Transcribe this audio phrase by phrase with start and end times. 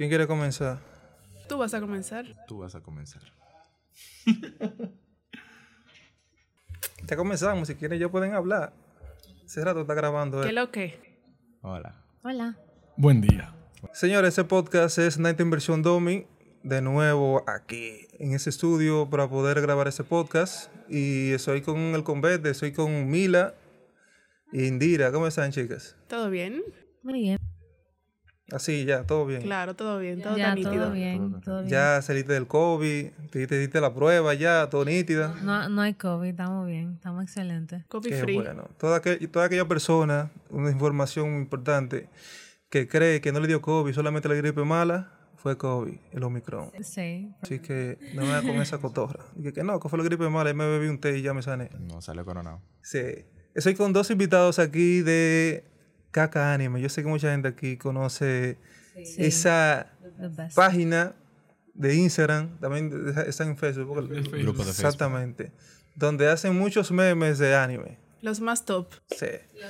[0.00, 0.78] ¿Quién quiere comenzar?
[1.46, 2.24] Tú vas a comenzar.
[2.48, 3.20] Tú vas a comenzar.
[7.06, 8.72] Ya comenzamos, si quieren ya pueden hablar.
[9.44, 10.40] Ese rato está grabando.
[10.40, 11.18] ¿Qué lo que?
[11.60, 12.02] Hola.
[12.22, 12.56] Hola.
[12.96, 13.54] Buen día.
[13.92, 16.26] Señores, este podcast es Night Inversión Domi.
[16.62, 20.72] De nuevo aquí en ese estudio para poder grabar este podcast.
[20.88, 23.54] Y soy con el Convete, soy con Mila
[24.50, 25.12] e Indira.
[25.12, 25.94] ¿Cómo están, chicas?
[26.08, 26.62] ¿Todo bien?
[27.02, 27.39] Muy bien.
[28.52, 29.42] Así, ya, todo bien.
[29.42, 30.84] Claro, todo bien, todo ya, está nítido.
[30.84, 31.68] todo bien, todo bien.
[31.70, 35.34] Ya saliste del COVID, te, te diste la prueba ya, todo nítida.
[35.42, 37.84] No, no hay COVID, estamos bien, estamos excelentes.
[37.86, 38.34] Coffee Qué free.
[38.36, 38.68] bueno.
[38.78, 42.08] Toda, aquel- toda aquella persona, una información importante,
[42.68, 46.70] que cree que no le dio COVID, solamente la gripe mala, fue COVID, el Omicron.
[46.82, 47.32] Sí.
[47.40, 49.24] Así que no me da con esa cotorra.
[49.34, 51.32] Dije que no, que fue la gripe mala y me bebí un té y ya
[51.32, 51.70] me sané.
[51.80, 52.60] No salió coronado.
[52.82, 53.00] Sí.
[53.54, 55.64] Estoy con dos invitados aquí de
[56.10, 56.80] Caca Anime.
[56.80, 58.58] Yo sé que mucha gente aquí conoce
[58.94, 59.86] esa
[60.54, 61.14] página
[61.74, 63.86] de Instagram, también de- de- está en Facebook.
[63.88, 64.60] Grupo de Facebook.
[64.68, 65.52] Exactamente.
[65.94, 67.98] Donde hacen muchos memes de anime.
[68.22, 68.86] Los más top.
[69.08, 69.26] Sí.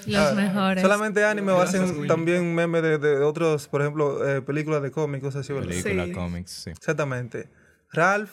[0.06, 0.82] Los Ah, mejores.
[0.82, 5.36] Solamente anime o hacen también memes de, de otros, por ejemplo, eh, películas de cómicos,
[5.36, 5.68] así, ¿verdad?
[5.68, 6.12] Película, Sí.
[6.12, 6.70] cómics, sí.
[6.70, 7.48] Exactamente.
[7.92, 8.32] Ralph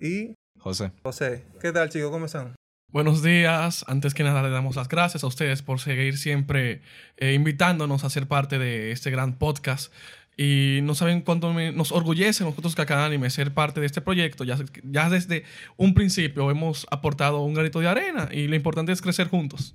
[0.00, 0.92] y José.
[1.02, 1.44] José.
[1.60, 2.10] ¿Qué tal, chicos?
[2.10, 2.54] ¿Cómo están?
[2.94, 3.84] Buenos días.
[3.88, 6.80] Antes que nada le damos las gracias a ustedes por seguir siempre
[7.16, 9.92] eh, invitándonos a ser parte de este gran podcast.
[10.36, 14.44] Y no saben cuánto me- nos orgullece nosotros Caca Anime ser parte de este proyecto.
[14.44, 15.42] Ya, ya desde
[15.76, 19.74] un principio hemos aportado un granito de arena y lo importante es crecer juntos.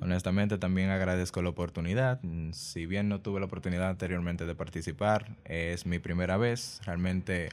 [0.00, 2.20] Honestamente también agradezco la oportunidad.
[2.54, 6.80] Si bien no tuve la oportunidad anteriormente de participar, es mi primera vez.
[6.84, 7.50] Realmente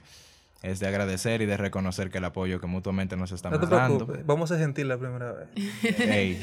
[0.64, 3.67] es de agradecer y de reconocer que el apoyo que mutuamente nos No estamos te
[3.67, 3.97] dando.
[4.00, 4.25] preocupes.
[4.25, 5.47] Vamos a ser gentil la primera vez.
[6.00, 6.39] Ey,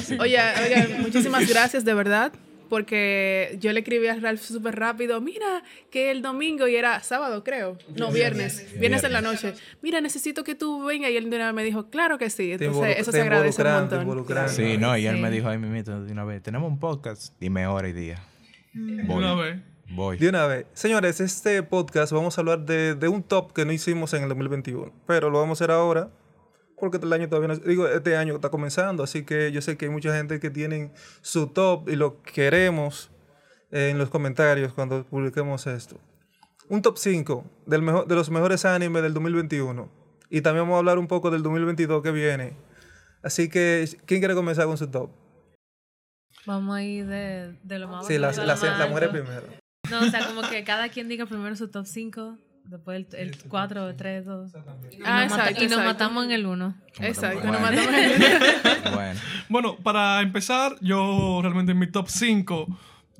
[0.00, 0.40] así que- Oye,
[0.98, 2.32] muchísimas gracias de verdad.
[2.68, 7.42] Porque yo le escribí a Ralph súper rápido, mira, que el domingo y era sábado,
[7.42, 7.78] creo.
[7.96, 8.78] No, viernes.
[8.78, 9.54] Viernes en la noche.
[9.80, 11.10] Mira, necesito que tú vengas.
[11.10, 12.54] Y él de una vez me dijo, claro que sí.
[12.58, 14.00] Te Entonces, eso te se agradece un te montón.
[14.02, 14.50] involucran.
[14.50, 15.22] Sí, no, y él Sí.
[15.22, 18.18] me dijo ahí mismo de una vez, tenemos un podcast, dime hora y día.
[18.74, 19.60] Voy, Una vez.
[19.90, 20.18] Voy.
[20.18, 20.66] De una vez.
[20.72, 24.28] Señores, este podcast vamos a hablar de, de un top que no hicimos en el
[24.28, 24.92] 2021.
[25.06, 26.10] Pero lo vamos a hacer ahora.
[26.80, 29.86] Porque el año todavía no, digo, este año está comenzando, así que yo sé que
[29.86, 33.10] hay mucha gente que tienen su top y lo queremos
[33.70, 35.98] en los comentarios cuando publiquemos esto.
[36.68, 39.90] Un top 5 del mejor, de los mejores animes del 2021.
[40.30, 42.56] Y también vamos a hablar un poco del 2022 que viene.
[43.22, 45.10] Así que, ¿quién quiere comenzar con su top?
[46.46, 49.46] Vamos a ir de, de lo más Sí, la, la, la, más mujer primero.
[49.90, 53.38] No, o sea, como que cada quien diga primero su top 5, después el, el
[53.48, 54.50] 4, 3, 2.
[54.92, 55.84] Y, Ah, nos exacto, y nos exacto.
[55.84, 56.74] matamos en el 1.
[57.00, 57.52] Exacto, Bueno.
[57.52, 57.94] no matamos
[58.94, 62.66] Bueno, Bueno, para empezar, yo realmente en mi top 5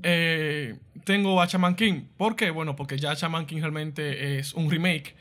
[0.02, 2.02] eh, tengo a Shaman King.
[2.16, 2.50] ¿Por qué?
[2.50, 5.16] Bueno, porque ya Shaman King realmente es un remake.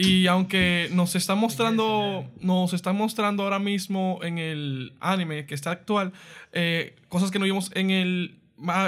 [0.00, 5.72] Y aunque nos está mostrando, nos está mostrando ahora mismo en el anime que está
[5.72, 6.12] actual,
[6.52, 8.38] eh, cosas que no vimos en el,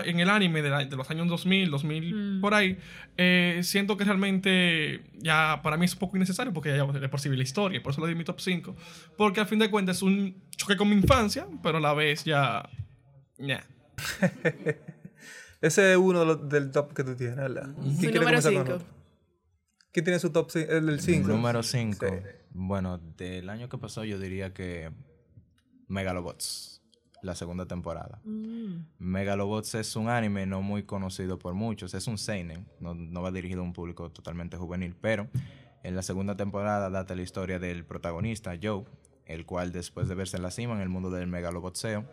[0.05, 2.41] en el anime de, la- de los años 2000, 2000 Mm.
[2.41, 2.79] por ahí,
[3.17, 7.21] eh, siento que realmente ya para mí es un poco innecesario porque ya de por
[7.21, 8.75] sí vi la historia, por eso lo di mi top 5.
[9.17, 12.25] Porque al fin de cuentas es un choque con mi infancia, pero a la vez
[12.25, 12.69] ya...
[13.39, 13.65] ya.
[15.61, 17.69] Ese es uno de los, del top que tú tienes, ¿verdad?
[17.81, 18.75] ¿Quién Su quiere número comenzar con 5.
[18.77, 18.87] otro?
[19.93, 20.73] ¿Quién tiene su top 5?
[20.73, 21.29] El del 5.
[21.29, 22.07] número 5.
[22.07, 22.15] Sí.
[22.53, 24.91] Bueno, del año que pasó yo diría que
[25.89, 26.80] Megalobots,
[27.23, 28.21] la segunda temporada.
[28.25, 28.87] Mm.
[28.99, 33.31] Megalobots es un anime no muy conocido por muchos, es un seinen, no, no va
[33.31, 35.29] dirigido a un público totalmente juvenil, pero
[35.83, 38.85] en la segunda temporada data la historia del protagonista, Joe,
[39.27, 42.05] el cual después de verse en la cima en el mundo del megalobotseo,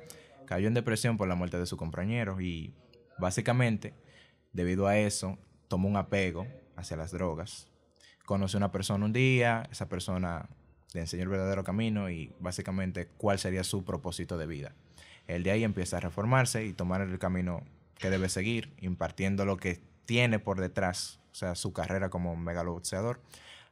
[0.45, 2.73] cayó en depresión por la muerte de su compañero y
[3.17, 3.93] básicamente,
[4.53, 5.37] debido a eso,
[5.67, 7.67] tomó un apego hacia las drogas.
[8.25, 10.49] Conoció a una persona un día, esa persona
[10.93, 14.75] le enseñó el verdadero camino y básicamente cuál sería su propósito de vida.
[15.27, 17.63] Él de ahí empieza a reformarse y tomar el camino
[17.97, 23.19] que debe seguir, impartiendo lo que tiene por detrás, o sea, su carrera como megaloboxeador,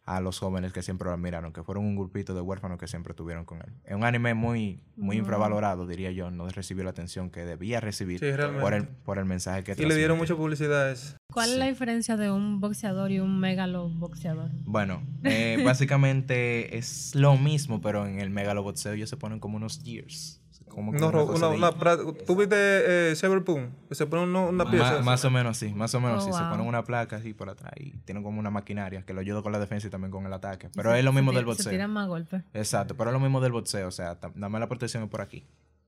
[0.05, 3.11] a los jóvenes que siempre lo admiraron, que fueron un grupito de huérfanos que siempre
[3.13, 3.73] estuvieron con él.
[3.85, 8.19] Es un anime muy, muy infravalorado, diría yo, no recibió la atención que debía recibir
[8.19, 8.61] Sí, realmente.
[8.61, 11.17] por, el, por el mensaje que Y le dieron mucha publicidad a eso.
[11.33, 14.51] ¿Cuál es la diferencia de un boxeador y un megalo boxeador?
[14.65, 19.81] Bueno, eh, básicamente es lo mismo, pero en el megaloboxeo ellos se ponen como unos
[19.83, 20.39] years.
[20.75, 23.69] Como que No, una una, una ¿Tú viste eh, Cyberpunk?
[23.87, 24.99] Que se pone uno- una pieza.
[25.01, 26.33] Más o menos así, más o menos Oh, así.
[26.37, 26.49] Se wow.
[26.51, 29.53] ponen una placa así por atrás y tienen como una maquinaria que lo ayuda con
[29.53, 30.69] la defensa y también con el ataque.
[30.75, 31.71] Pero es lo mismo Se del ti- Se boxeo.
[31.71, 32.43] tiran más golpes.
[32.53, 33.87] Exacto, pero es lo mismo del boxeo.
[33.87, 35.45] O sea, más la protección es por aquí.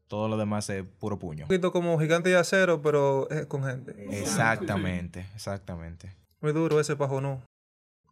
[0.07, 1.43] todo lo demás es puro puño.
[1.43, 3.93] Un poquito como gigante de acero, pero es con gente.
[4.21, 6.15] Exactamente, exactamente.
[6.39, 7.41] Muy duro ese pajo, no.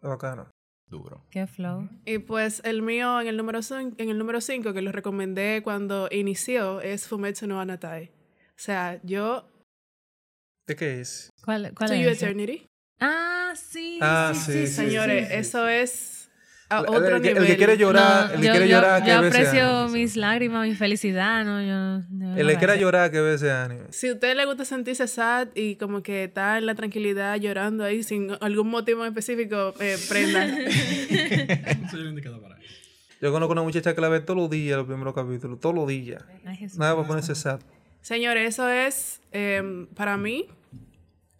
[0.04, 0.46] Es bacano.
[0.88, 1.26] Duro.
[1.32, 1.90] Qué flow.
[2.06, 5.62] Y pues el mío en el número 5, en el número 5 que lo recomendé
[5.64, 8.12] cuando inició es Fumetsu no Anatai.
[8.50, 9.50] O sea, yo
[10.68, 11.30] ¿De qué es?
[11.44, 12.04] ¿Cuál, cuál To es?
[12.04, 12.10] You?
[12.10, 12.66] Eternity.
[13.00, 14.00] Ah, sí.
[14.02, 15.40] Ah, sí, sí, sí, sí, Señores, sí, sí.
[15.40, 16.15] eso es
[16.70, 17.44] a El- otro el, que- nivel.
[17.44, 19.78] el que quiere llorar, No, el que yo, quiere yo- llorar, yo que ese aprecio
[19.84, 20.00] anime.
[20.00, 21.62] mis lágrimas, mi felicidad, ¿no?
[21.62, 23.84] Yo, yo El que quiera llorar, que ve ese anime.
[23.92, 27.84] Si a usted le gusta sentirse sad y como que está en la tranquilidad llorando
[27.84, 30.48] ahí sin algún motivo específico, eh, prenda.
[31.92, 32.66] Soy el indicado para eso.
[33.22, 35.88] Yo conozco una muchacha que la ve todos los días, los primeros capítulos, todos los
[35.88, 36.24] días.
[36.46, 36.68] Ay.
[36.78, 37.60] Nada para ponerse sad.
[38.02, 40.48] Señores, eso es eh, para mí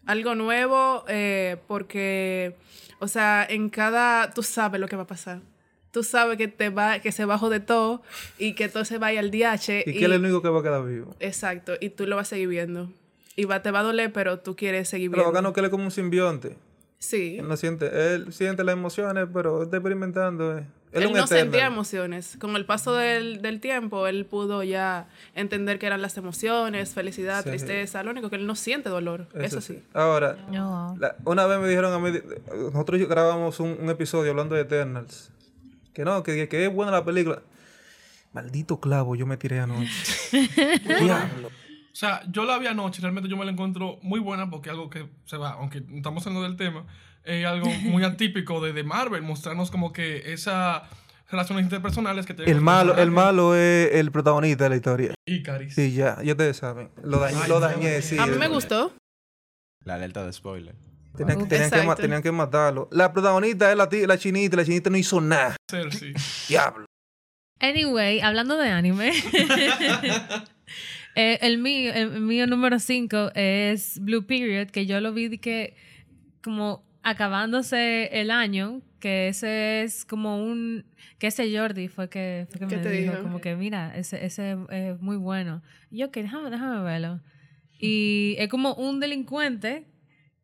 [0.06, 2.56] algo nuevo eh, porque,
[3.00, 5.40] o sea, en cada, tú sabes lo que va a pasar.
[5.92, 8.02] Tú sabes que te va, que se bajó de todo
[8.38, 9.84] y que todo se vaya al DH.
[9.86, 11.16] Y que él es el único que va a quedar vivo.
[11.22, 12.92] Exacto, y tú lo vas a seguir viendo.
[13.38, 15.32] Y va, te va a doler, pero tú quieres seguir Pero viendo.
[15.34, 16.56] bacano que él es como un simbionte.
[17.00, 17.38] Sí.
[17.40, 20.58] Él no siente, él siente las emociones, pero está experimentando.
[20.58, 20.66] eh.
[21.04, 21.72] Él, no sentía Eternal.
[21.74, 22.38] emociones.
[22.40, 27.44] Con el paso del, del tiempo, él pudo ya entender que eran las emociones, felicidad,
[27.44, 27.50] Sí.
[27.50, 28.02] tristeza.
[28.04, 29.28] Lo único que él no siente dolor.
[29.36, 29.84] Eso, sí.
[29.94, 30.96] Ahora, No.
[31.00, 32.18] la- una vez me dijeron a mí,
[32.74, 35.32] nosotros grabamos un, un episodio hablando de Eternals.
[35.94, 37.42] Que no, que, que es buena la película.
[38.34, 39.90] Maldito clavo, yo me tiré anoche.
[41.02, 41.48] Diablo.
[41.48, 44.90] O sea, yo la vi anoche, realmente yo me la encuentro muy buena porque algo
[44.90, 46.86] que se va, aunque estamos hablando del tema,
[47.26, 50.84] es algo muy atípico de, de Marvel, mostrarnos como que esas
[51.30, 55.14] relaciones interpersonales que tienen El malo, el malo es el protagonista de la historia.
[55.26, 55.74] Icaris.
[55.74, 56.90] Sí, ya, ya ustedes saben.
[57.04, 58.18] Lo dañé, Ay, lo dañé, sí.
[58.18, 58.94] A mí me eh, gustó.
[59.84, 60.76] La alerta de spoiler.
[61.16, 62.90] Tenían, que, tenían matarlo.
[62.92, 65.56] La protagonista es la, la chinita, la chinita no hizo nada.
[65.70, 66.14] Cersei.
[66.50, 66.86] Diablo.
[67.62, 69.12] Anyway, hablando de anime,
[71.16, 75.38] eh, el, mío, el mío número 5 es Blue Period, que yo lo vi de
[75.38, 75.78] que
[76.44, 80.86] como acabándose el año, que ese es como un...
[81.20, 83.24] que ese Jordi fue que, fue que ¿Qué me te dijo, dijo?
[83.24, 85.62] como que mira, ese, ese es muy bueno.
[85.92, 87.22] Y yo que déjame, déjame verlo.
[87.80, 89.86] Y es como un delincuente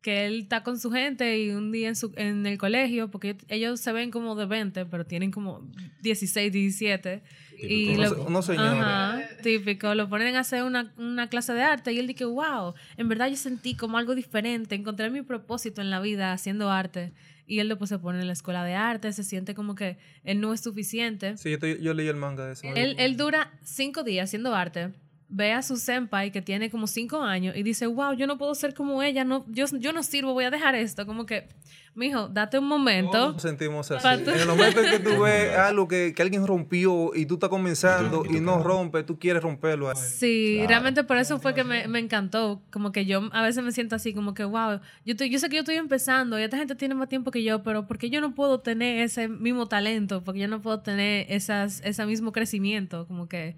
[0.02, 3.36] que él está con su gente y un día en, su, en el colegio, porque
[3.48, 5.68] ellos se ven como de 20, pero tienen como
[6.02, 7.22] 16, 17.
[7.68, 8.72] Y Unos- lo- unos señores.
[8.72, 9.94] Ajá, típico.
[9.94, 13.28] Lo ponen a hacer una, una clase de arte y él dice, wow, en verdad
[13.28, 17.12] yo sentí como algo diferente, encontré mi propósito en la vida haciendo arte.
[17.46, 20.40] Y él después se pone en la escuela de arte, se siente como que él
[20.40, 21.36] no es suficiente.
[21.36, 22.66] Sí, yo, estoy- yo leí el manga de eso.
[22.74, 24.92] Él, él dura cinco días haciendo arte.
[25.34, 28.54] Ve a su senpai que tiene como cinco años y dice, wow, yo no puedo
[28.54, 31.06] ser como ella, no, yo, yo no sirvo, voy a dejar esto.
[31.06, 31.48] Como que,
[31.94, 33.32] mijo, date un momento.
[33.32, 34.06] Nos sentimos así.
[34.06, 37.48] En el momento en que tú ves algo que, que alguien rompió y tú estás
[37.48, 39.88] comenzando y, no rompe, tú quieres romperlo.
[39.88, 39.96] ahí.
[39.96, 42.60] Sí, realmente por eso fue que me, me encantó.
[42.70, 45.48] Como que yo a veces me siento así, como que, wow, yo, estoy- yo sé
[45.48, 48.10] que yo estoy empezando y esta gente tiene más tiempo que yo, pero ¿por qué
[48.10, 50.22] yo no puedo tener ese mismo talento?
[50.24, 53.06] Porque yo no puedo tener esas, ese mismo crecimiento.
[53.06, 53.56] Como que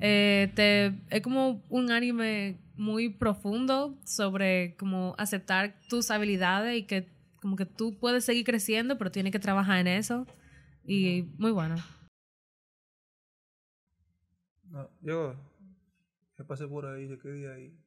[0.00, 7.08] eh, te, es como un anime muy profundo sobre como aceptar tus habilidades y que
[7.40, 10.26] como que tú puedes seguir creciendo, pero tienes que trabajar en eso.
[10.84, 11.76] Y muy bueno.
[14.70, 15.34] No, yo
[16.46, 17.78] pasé por ahí, yo quedé ahí.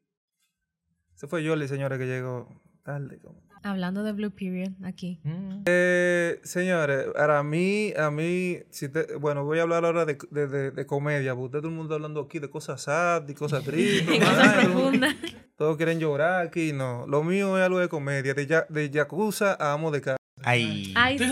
[1.15, 2.47] Se fue Yoli, señora, que llegó
[2.83, 3.19] tarde.
[3.19, 3.41] como.
[3.63, 5.21] Hablando de Blue Period, aquí.
[5.65, 10.47] Eh, señores, para mí, a mí, si te- bueno, voy a hablar ahora de, de,
[10.47, 14.17] de- de comedia, porque todo el mundo hablando aquí de cosas sad, de cosas tristes.
[14.19, 15.15] Cosas profundas.
[15.55, 17.05] Todos quieren llorar aquí, no.
[17.05, 20.17] Lo mío es algo de comedia, de, ya, de Yakuza a Amo de casa.
[20.43, 20.91] Ay.
[20.95, 21.25] Ay, sí,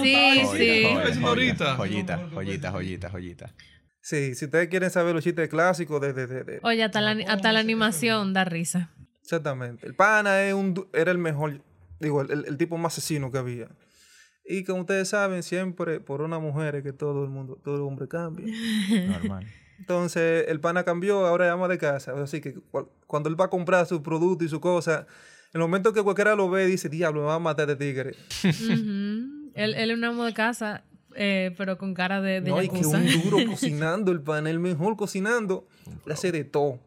[0.56, 0.84] sí.
[0.86, 1.16] joya.
[1.16, 3.56] Joyita, joyita, joyita, joyita.
[4.02, 6.14] Sí, si ustedes quieren saber los chistes clásicos de...
[6.14, 8.92] de, de, de- Oye, hasta la, hasta la animación da risa.
[9.30, 9.86] Exactamente.
[9.86, 11.62] El pana es un, du- era el mejor,
[12.00, 13.68] digo, el, el tipo más asesino que había.
[14.44, 17.82] Y como ustedes saben, siempre por una mujer es que todo el mundo, todo el
[17.82, 18.48] hombre cambia.
[19.08, 19.46] Normal.
[19.78, 22.14] Entonces, el pana cambió, ahora es ama de casa.
[22.22, 25.06] Así que cu- cuando él va a comprar su producto y su cosa,
[25.54, 28.16] en el momento que cualquiera lo ve, dice, diablo, me va a matar de tigre.
[28.44, 29.52] Ujú.
[29.54, 30.84] él, él es un amo de casa,
[31.16, 34.60] eh, pero con cara de, de no, y que un duro cocinando, el pana, el
[34.60, 35.68] mejor cocinando,
[36.08, 36.80] le hace de todo.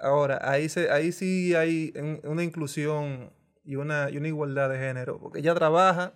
[0.00, 1.92] Ahora, ahí, se, ahí sí hay
[2.24, 3.30] una inclusión
[3.64, 6.12] y una, y una igualdad de género, porque ella trabaja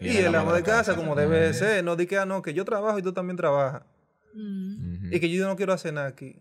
[0.00, 2.54] y, el amo de casa, como debe de ser, no di que, ah, no, que
[2.54, 3.82] yo trabajo y tú también trabajas.
[4.34, 5.12] Mm.
[5.12, 6.36] Y que yo no quiero hacer nada aquí.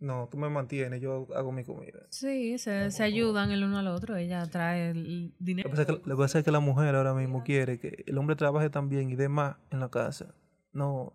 [0.00, 2.00] No, tú me mantienes, yo hago mi comida.
[2.10, 4.16] Sí, se, se ayudan el uno al otro.
[4.16, 5.70] Ella trae el Lo dinero.
[5.70, 8.04] que pasa es que, lo que pasa es que la mujer ahora mismo quiere que
[8.06, 10.34] el hombre trabaje también y dé más en la casa.
[10.72, 11.14] No,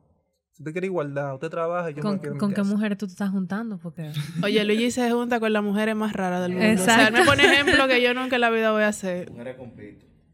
[0.59, 2.55] Si usted quiere igualdad, usted trabaja y yo ¿Con, me quedo en mi con qué
[2.57, 2.69] casa.
[2.69, 3.77] mujeres tú te estás juntando?
[3.77, 4.11] Porque
[4.43, 6.81] Oye, Luigi se junta con las mujeres más raras del mundo.
[6.81, 7.19] O sea, él Exacto.
[7.21, 9.31] me pone ejemplo que yo nunca en la vida voy a hacer.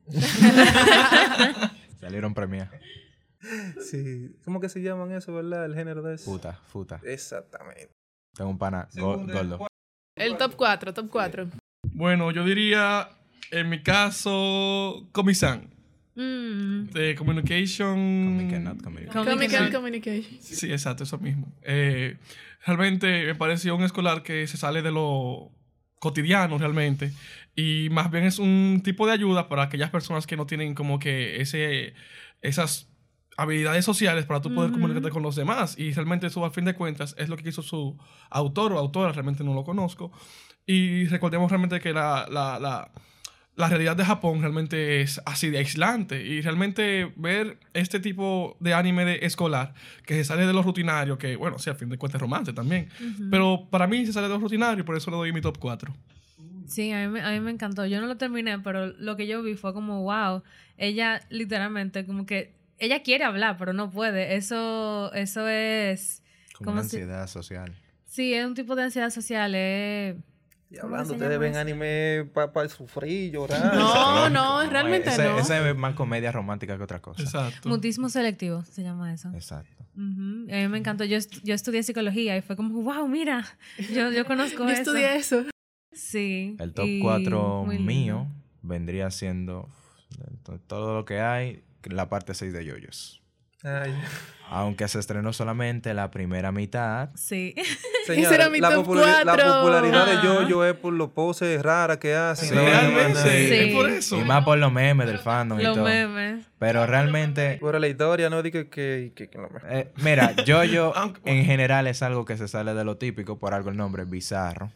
[2.00, 2.70] Salieron premias.
[3.80, 4.36] Sí.
[4.44, 5.66] ¿Cómo que se llaman eso, verdad?
[5.66, 6.26] El género de eso.
[6.32, 7.00] Futa, futa.
[7.04, 7.92] Exactamente.
[8.36, 9.68] Tengo un pana go- gordo.
[10.18, 11.48] El top 4, top 4.
[11.92, 13.10] Bueno, yo diría,
[13.52, 15.70] en mi caso, Comisan.
[16.16, 17.96] Mm, De Communication.
[18.38, 18.82] Comic and not.
[18.82, 20.38] Comic and- and Communication.
[20.42, 21.52] Sí, exacto, eso mismo.
[21.64, 22.18] Eh,
[22.66, 25.52] realmente me pareció un escolar que se sale de lo
[26.00, 27.12] cotidiano realmente
[27.56, 31.00] y más bien es un tipo de ayuda para aquellas personas que no tienen como
[31.00, 31.94] que ese
[32.42, 32.90] esas
[33.38, 36.76] habilidades sociales para tú poder comunicarte con los demás y realmente eso a fin de
[36.76, 37.98] cuentas es lo que hizo su
[38.30, 40.12] autor o autora, realmente no lo conozco
[40.68, 42.92] y recordemos realmente que la, la, la,
[43.56, 48.74] la realidad de Japón realmente es así de aislante y realmente ver este tipo de
[48.74, 49.74] anime de escolar
[50.06, 52.52] que se sale de lo rutinario, que bueno, sí, a fin de cuentas es romance
[52.54, 52.90] también,
[53.32, 55.58] pero para mí se sale de lo rutinario y por eso le doy mi top
[55.58, 55.94] 4.
[56.68, 57.86] Sí, a mí, me, a mí me encantó.
[57.86, 60.42] Yo no lo terminé, pero lo que yo vi fue como, wow,
[60.78, 64.36] ella literalmente como que, ella quiere hablar, pero no puede.
[64.36, 66.24] Eso, eso es,
[66.58, 67.74] Como ¿Cómo una se- ansiedad social.
[68.06, 69.54] sí, es un tipo de ansiedad social.
[69.56, 70.16] Es,
[70.70, 71.60] Y ¿Cómo hablando, ustedes ven eso?
[71.60, 73.76] anime para sufrir, llorar.
[73.76, 74.30] No,
[74.64, 75.38] no, realmente ese, no.
[75.40, 77.22] Ese es más comedia romántica que otra cosa.
[77.22, 77.70] Exacto.
[77.70, 79.30] mutismo selectivo, se llama eso.
[79.34, 79.84] Exacto.
[79.96, 81.04] A mí me encantó.
[81.06, 83.46] Yo, est- yo estudié psicología y fue como, wow, mira,
[83.94, 84.82] yo, yo conozco Yo eso.
[84.82, 85.46] estudié eso.
[85.94, 86.58] Sí.
[86.60, 87.88] El top y 4 muy lindo.
[87.92, 88.28] mío
[88.62, 89.70] vendría siendo
[90.68, 93.22] todo lo que hay, la parte 6 de Yoyos.
[93.66, 93.94] Ay.
[94.48, 97.56] Aunque se estrenó solamente la primera mitad, Sí.
[98.06, 100.18] Señores, era mi la, top populari- la popularidad de.
[100.18, 102.50] Jojo es por los poses raras que hacen.
[102.50, 103.30] Sí, la vaina realmente, más- Sí.
[103.56, 104.18] es por eso.
[104.20, 105.86] y más por los memes del fandom y Los todo.
[105.86, 106.46] memes.
[106.60, 109.80] Pero realmente, Pero la historia no dice que, que, que no me...
[109.80, 113.56] eh, mira, Jojo Aunque- en general es algo que se sale de lo típico, por
[113.56, 114.72] algo el nombre es bizarro.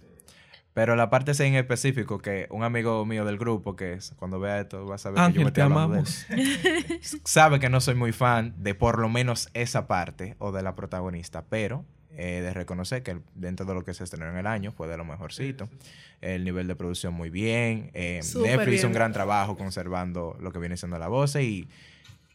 [0.73, 4.39] Pero la parte 6 en específico, que un amigo mío del grupo, que es- cuando
[4.39, 6.25] vea esto va a saber que yo me te de amamos.
[6.29, 6.99] él.
[7.25, 10.75] sabe que no soy muy fan de por lo menos esa parte o de la
[10.75, 14.71] protagonista, pero eh, de reconocer que dentro de lo que se estrenó en el año
[14.71, 15.69] fue de lo mejorcito.
[16.21, 17.91] El nivel de producción muy bien.
[17.93, 21.67] eh, Netflix hizo un gran trabajo conservando lo que viene siendo la voz y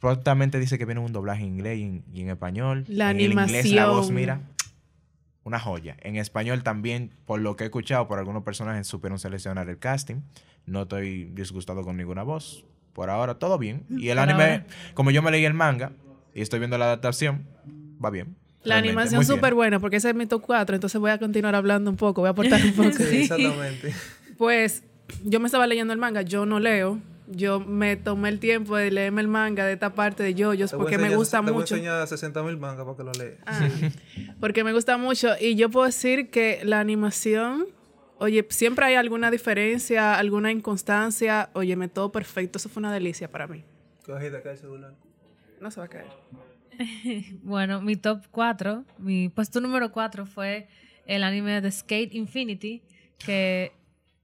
[0.00, 2.84] prontamente dice que viene un doblaje en inglés y en, y en español.
[2.88, 4.14] La en el inglés la voz, animación.
[4.14, 4.40] mira,
[5.44, 5.96] una joya.
[6.00, 10.16] En español también, por lo que he escuchado, por algunos personajes supieron seleccionar el casting.
[10.66, 12.64] No estoy disgustado con ninguna voz.
[12.94, 13.84] Por ahora, todo bien.
[13.90, 14.66] Y el anime, ahora.
[14.94, 15.92] como yo me leí el manga
[16.34, 17.46] y estoy viendo la adaptación,
[18.02, 18.36] va bien.
[18.62, 21.54] La Realmente, animación súper buena, porque ese es mi top 4, entonces voy a continuar
[21.54, 22.92] hablando un poco, voy a aportar un poco.
[22.92, 23.92] Sí, exactamente.
[24.38, 24.84] Pues
[25.22, 26.98] yo me estaba leyendo el manga, yo no leo.
[27.26, 30.98] Yo me tomé el tiempo de leerme el manga de esta parte de yoyos porque
[30.98, 31.74] me gusta te voy a mucho.
[31.76, 33.38] enseñar 60 mil mangas para que lo leas.
[33.46, 33.68] Ah,
[34.40, 35.30] porque me gusta mucho.
[35.40, 37.66] Y yo puedo decir que la animación,
[38.18, 41.48] oye, siempre hay alguna diferencia, alguna inconstancia.
[41.54, 42.58] Óyeme, todo perfecto.
[42.58, 43.64] Eso fue una delicia para mí.
[44.04, 44.92] Cogida acá el celular.
[45.60, 46.06] No se va a caer.
[47.42, 50.66] Bueno, mi top 4, mi puesto número 4 fue
[51.06, 52.82] el anime de Skate Infinity,
[53.18, 53.72] que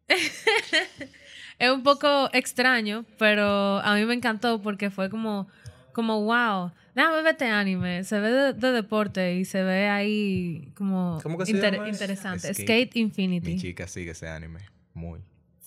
[1.60, 5.46] es un poco extraño, pero a mí me encantó porque fue como,
[5.92, 10.72] como wow, déjame ver este anime, se ve de, de deporte y se ve ahí
[10.74, 12.52] como ¿Cómo que se inter- interesante.
[12.52, 12.66] Skate.
[12.66, 13.56] Skate, Mi Infinity.
[13.58, 14.60] chica sigue ese anime.
[14.94, 15.20] Muy.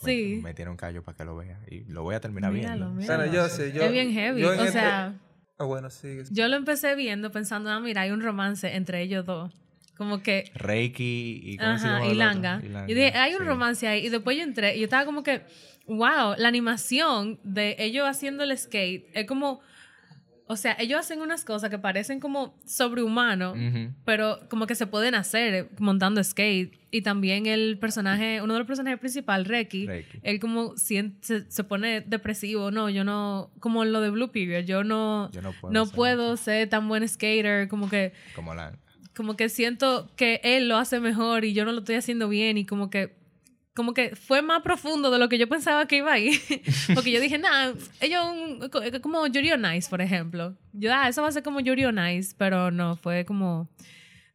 [0.04, 0.34] Sí.
[0.38, 1.60] Me, me tiene un callo para que lo vea.
[1.72, 3.02] Y lo voy a terminar Míralo, viendo.
[3.02, 3.18] míralo.
[3.30, 3.46] Bueno, yo
[3.86, 5.16] es bien heavy, yo o este- sea...
[5.60, 6.18] Ah, bueno, sí.
[6.32, 9.54] Yo lo empecé viendo pensando, ah, mira, hay un romance entre ellos dos.
[9.96, 12.16] Como que Reiki y, ¿cómo se Ajá, llama y?
[12.16, 12.62] Langa.
[12.64, 13.46] Y Langa, Y dije, hay un sí.
[13.46, 14.06] romance ahí.
[14.06, 15.44] Y después yo entré y yo estaba como que,
[15.88, 19.60] wow, la animación de ellos haciendo el skate es como,
[20.48, 23.94] o sea, ellos hacen unas cosas que parecen como sobrehumanos, Ujú.
[24.06, 26.74] pero como que se pueden hacer eh, montando skate.
[26.92, 30.20] Y también el personaje, uno de los personajes principales, Reki, Reiki.
[30.22, 34.84] él como sien- se, pone depresivo, no, yo no, como lo de Blue Period, yo
[34.84, 38.78] no, Yo no puedo no ser puedo ser tan buen skater, como que Como Langa.
[39.16, 42.58] como que siento que él lo hace mejor y yo no lo estoy haciendo bien
[42.60, 43.16] y como que
[43.76, 46.40] como que fue más profundo de lo que yo pensaba que iba a ir.
[46.94, 50.56] Porque yo dije, nah, ellos un- co- como Yuri on Ice, por ejemplo.
[50.74, 53.68] Yo, ah, eso va a ser como Yuri on Ice, pero no, fue como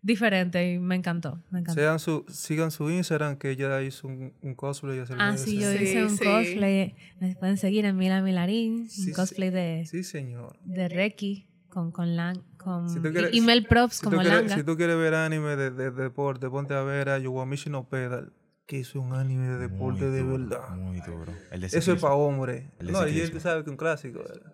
[0.01, 1.81] diferente y me encantó, me encantó.
[1.81, 4.99] Sigan su, sigan su Instagram, que ella hizo un, un cosplay.
[5.01, 5.71] hace Ah, sí, yo.
[5.73, 6.25] Sí, hice un sí.
[6.25, 6.95] cosplay.
[7.21, 10.57] Me pueden seguir en Mila Milarín, Sí, un cosplay de, Sí, señor.
[10.65, 14.57] de Reiki con, con, Lang, con Si quieres- Mel Props Si como quieres, Langa.
[14.57, 17.89] si tú quieres ver anime de, de, de deporte, ponte a ver a Yoguamichi no
[17.89, 18.33] Pedal,
[18.69, 20.77] que hizo un anime de deporte Muy de duro, verdad.
[20.77, 21.33] Muy duro.
[21.51, 22.71] El de Eso es para hombre.
[22.79, 23.41] El No, y él ciclismo.
[23.41, 24.19] sabe que es un clásico.
[24.21, 24.53] ¿verdad?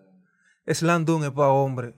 [0.67, 1.93] Slam Dunk es para hombre.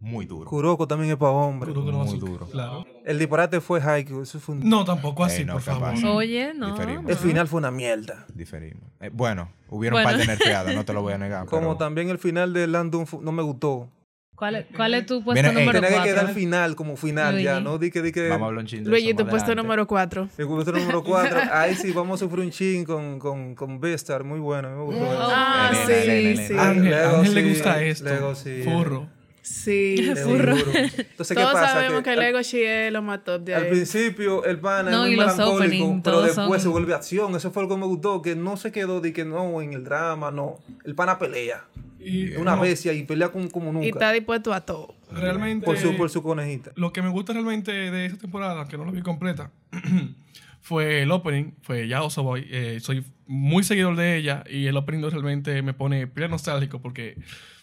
[0.00, 0.48] muy duro.
[0.50, 1.68] Kuroko también es para hombre.
[1.70, 2.46] Kuroko no Muy duro.
[2.46, 2.84] Claro.
[3.04, 4.22] El disparate fue Haikyuu.
[4.22, 5.94] Eso fue un- No, tampoco así, Eh, no, por favor.
[5.94, 6.04] capaz.
[6.08, 6.72] Oye, no.
[6.72, 7.10] Diferimos.
[7.10, 8.26] El final fue una mierda.
[8.34, 8.90] Diferimos.
[9.00, 10.18] Eh, bueno, hubieron un Bueno.
[10.18, 11.46] par de nerfeadas, no te lo voy a negar.
[11.46, 13.90] Como pero- también el final de Landon no me gustó.
[14.36, 16.12] ¿Cuál es, cuál es tu puesto Mira, número Tenía que cuatro?
[16.22, 17.64] quedar final como final ya, Luigi.
[17.64, 17.78] ¿no?
[17.78, 19.62] Di que, di que Vamos a hablar un chin de Luigi, tu puesto adelante.
[19.62, 20.28] número 4.
[20.38, 21.38] el puesto número 4.
[21.52, 24.24] Ahí sí vamos a sufrir un chin con, con, con Beastar.
[24.24, 25.04] Muy bueno, me gustó.
[25.04, 25.18] eso.
[25.30, 26.54] Ah, sí, sí.
[26.58, 28.04] Ángel, Lego Ángel le sí, gusta esto.
[28.04, 28.62] Lego sí.
[28.64, 29.06] Furro.
[29.40, 29.96] Sí.
[30.26, 30.56] Duro.
[30.56, 31.74] Entonces, ¿qué Todos pasa?
[31.74, 33.70] sabemos que, al- Lego Shie es lo más top de Al ahí.
[33.70, 37.36] principio el pana No, es muy melancólico, opening, pero después se son- vuelve acción.
[37.36, 39.84] Eso fue lo que me gustó, que no se quedó de que no en el
[39.84, 40.58] drama, no.
[40.84, 41.62] El pana pelea.
[42.04, 44.12] Y una no, bestia y pelea como, como Y está nunca.
[44.12, 44.94] dispuesto a todo.
[45.10, 46.72] realmente Por su, por su conejita.
[46.76, 49.50] lo que me gusta realmente de esta temporada, que no la vi completa,
[50.60, 52.46] fue el opening, fue Ya Osoboy.
[52.50, 57.16] Eh, soy muy seguidor de ella y el opening realmente me pone pila nostálgico porque,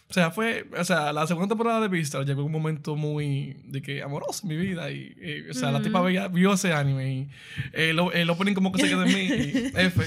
[0.08, 3.80] o sea, fue, o sea, la segunda temporada de Vistar llegó un momento muy de
[3.82, 7.12] que amoroso en mi vida y, y, o sea, la tipa veía, vio ese anime
[7.12, 7.28] y
[7.72, 10.02] el, o- el opening como que se quedó en mí y F.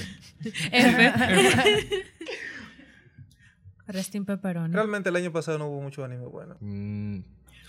[0.72, 1.12] F.
[3.86, 4.74] Resting pepperoni.
[4.74, 6.56] Realmente el año pasado no hubo mucho anime bueno.
[6.60, 7.20] Mm,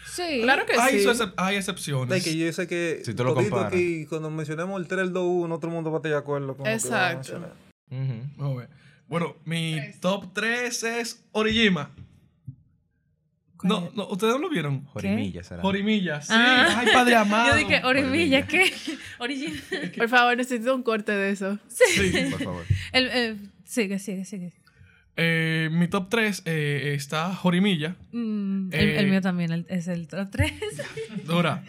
[0.09, 0.39] Sí.
[0.41, 1.05] Claro que Hay, sí.
[1.05, 2.17] excep- hay excepciones.
[2.17, 5.53] Es que yo sé que Si tú lo aquí, cuando mencionemos el 3 2 1
[5.53, 7.37] otro mundo va a estar de acuerdo con lo que Exacto.
[7.91, 8.21] ujú.
[8.37, 8.69] Vamos a ver.
[9.07, 11.91] Bueno, mi top 3 es Orihima.
[13.63, 14.85] No, no, ¿ustedes no lo vieron?
[14.85, 15.61] Jorimilla será.
[15.63, 16.29] Jorimilla, sí.
[16.31, 16.75] Ah.
[16.79, 17.49] Ay, padre amado.
[17.51, 18.47] Yo dije, Orimilla, Orimilla.
[18.47, 18.71] ¿qué?
[19.19, 19.61] Original.
[19.97, 21.57] Por favor, necesito un corte de eso.
[21.67, 22.11] Sí.
[22.31, 22.63] Por favor.
[22.91, 24.53] El, eh, sigue, sigue, sigue.
[25.17, 27.95] Eh, mi top 3 está Jorimilla.
[28.11, 30.53] Mm, el, Eh, el mío también el- es el top 3.
[31.25, 31.63] Dura.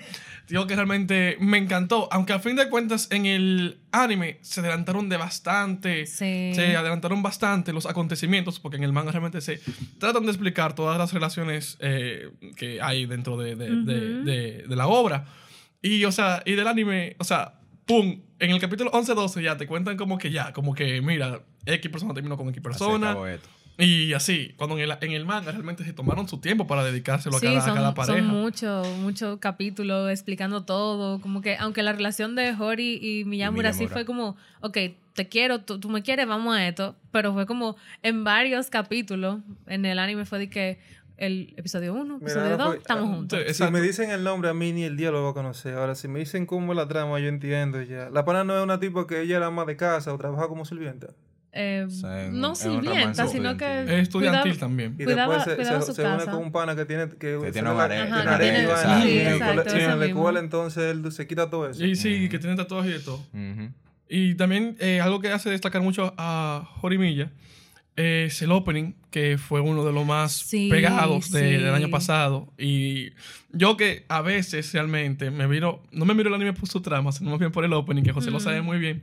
[0.49, 2.09] Digo que realmente me encantó.
[2.11, 6.07] Aunque a fin de cuentas en el anime se adelantaron de bastante.
[6.07, 6.53] Sí.
[6.55, 8.59] Se adelantaron bastante los acontecimientos.
[8.61, 9.61] Porque en el manga realmente se
[9.99, 15.27] tratan de explicar todas las relaciones eh, que hay dentro de, de- de la obra.
[15.83, 17.58] Y, o sea, y del anime, o sea,
[17.89, 18.21] ¡pum!
[18.39, 22.15] En el capítulo 11-12 ya te cuentan como que ya, como que, mira, X persona
[22.15, 23.17] terminó con X persona.
[23.81, 27.37] Y así, cuando en el, en el manga realmente se tomaron su tiempo para dedicárselo
[27.37, 28.19] a Sí, cada, a son, cada pareja.
[28.19, 31.21] son muchos muchos capítulos explicando todo.
[31.21, 33.95] Como que, aunque la relación de Hori y Miyamura, sí Miyamura.
[33.95, 34.79] fue como, ok,
[35.15, 36.97] te quiero, tú, tú me quieres, vamos a esto.
[37.13, 39.39] Pero fue como en varios capítulos.
[39.69, 40.81] En el anime fue de que
[41.19, 43.39] el episodio 1, Mira, episodio ahora 2, fue- estamos ah, juntos.
[43.39, 43.73] Sí, Si exacto.
[43.73, 45.75] me dicen el nombre, a mí ni el día lo va a conocer.
[45.75, 48.09] Ahora, si me dicen cómo es la trama, yo entiendo ya.
[48.11, 50.65] La pana no es una tipo que ella era ama de casa o trabaja como
[50.65, 51.09] sirvienta.
[51.51, 53.83] Eh, O sea, en- no en sirvienta, sino que.
[53.85, 54.95] Es estudiantil cuidaba- también.
[54.99, 56.31] Y Cuidaba- después se, cuidaba se, su se une casa.
[56.31, 58.29] con un pana que tiene que, Que tiene se un la- harén, tiene Ajá, que
[58.35, 61.85] harén tiene- y vaina, sí, y en la escuela entonces él se quita todo eso.
[61.85, 63.25] Y sí, que tiene tatuajes y de todo.
[64.11, 67.31] Y también eh, algo que hace destacar mucho a Jorimilla
[68.01, 71.63] es el opening, que fue uno de los más Sí, pegados de- sí.
[71.65, 72.53] del año pasado.
[72.57, 73.11] Y
[73.53, 77.11] yo que a veces realmente me miro, no me miro el anime por su trama,
[77.11, 79.03] sino más bien por el opening, que José lo sabe muy bien.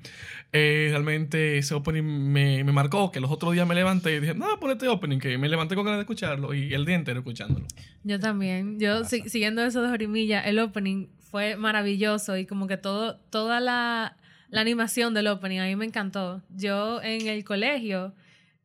[0.53, 4.33] eh, realmente ese opening me, me marcó, que los otros días me levanté y dije,
[4.33, 7.19] no, pon este opening, que me levanté con ganas de escucharlo y el día entero
[7.19, 7.65] escuchándolo.
[8.05, 8.79] Yo también.
[8.79, 13.59] Yo si- siguiendo eso de Jorimilla, el opening fue maravilloso y como que todo, toda
[13.59, 14.15] la,
[14.49, 16.41] la animación del opening a mí me encantó.
[16.55, 18.13] Yo en el colegio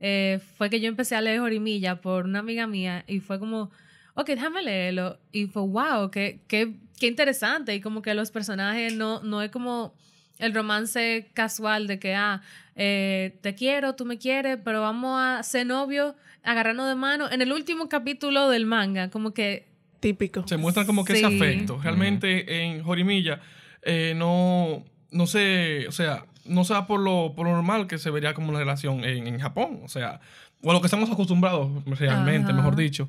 [0.00, 3.70] eh, fue que yo empecé a leer Jorimilla por una amiga mía y fue como,
[4.14, 5.18] ok, déjame leerlo.
[5.32, 7.74] Y fue, wow, qué, qué, qué interesante.
[7.74, 9.94] Y como que los personajes no, no es como
[10.38, 12.40] el romance casual de que, ah,
[12.76, 17.30] eh, te quiero, tú me quieres, pero vamos a ser novios, agarrarnos de mano.
[17.30, 19.68] En el último capítulo del manga, como que
[20.00, 20.48] Típico.
[20.48, 21.78] se muestra como que ese afecto.
[21.82, 23.40] Realmente en Jorimilla
[23.82, 28.10] eh, no, no sé, o sea, no sea por lo, por lo normal que se
[28.10, 29.80] vería como una relación en, en Japón.
[29.84, 30.20] O sea,
[30.62, 32.56] o a lo que estamos acostumbrados realmente, Ajá.
[32.56, 33.08] mejor dicho.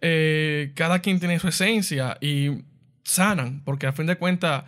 [0.00, 2.62] Eh, cada quien tiene su esencia y
[3.04, 4.64] sanan, porque a fin de cuentas,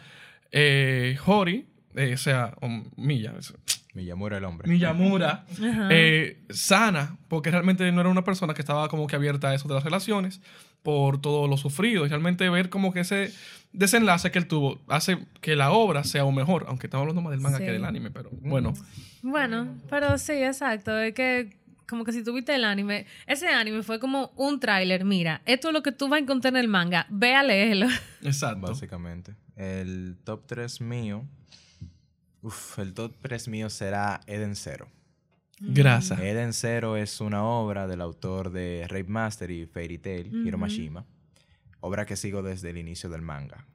[0.50, 3.55] eh, Hori, eh, o sea, o Milla, es-
[3.94, 4.68] Miyamura el hombre.
[4.68, 5.44] Miyamura,
[5.90, 9.68] eh, sana, porque realmente no era una persona que estaba como que abierta a eso
[9.68, 10.40] de las relaciones
[10.85, 12.07] por todo lo sufrido.
[12.07, 13.33] Y realmente ver como que ese
[13.73, 17.33] desenlace que él tuvo hace que la obra sea aún mejor, aunque estamos hablando más
[17.33, 17.64] del manga Sí.
[17.64, 18.73] que del anime, pero bueno.
[19.23, 20.97] Bueno, pero sí, exacto.
[21.01, 21.57] Es que
[21.88, 25.05] como que si tuviste el anime, ese anime fue como un tráiler.
[25.05, 27.07] Mira, esto es lo que tú vas a encontrar en el manga.
[27.11, 27.87] Ve a leerlo.
[28.23, 28.68] Exacto.
[28.68, 29.35] Básicamente.
[29.57, 31.25] El top 3 mío.
[32.42, 34.88] Uf, el top 3 mío será Eden Zero.
[35.61, 36.17] Grasa.
[36.25, 41.05] Eden Zero es una obra del autor de Rape Master y Fairy Tail, Hiro Mashima.
[41.81, 43.67] Obra que sigo desde el inicio del manga.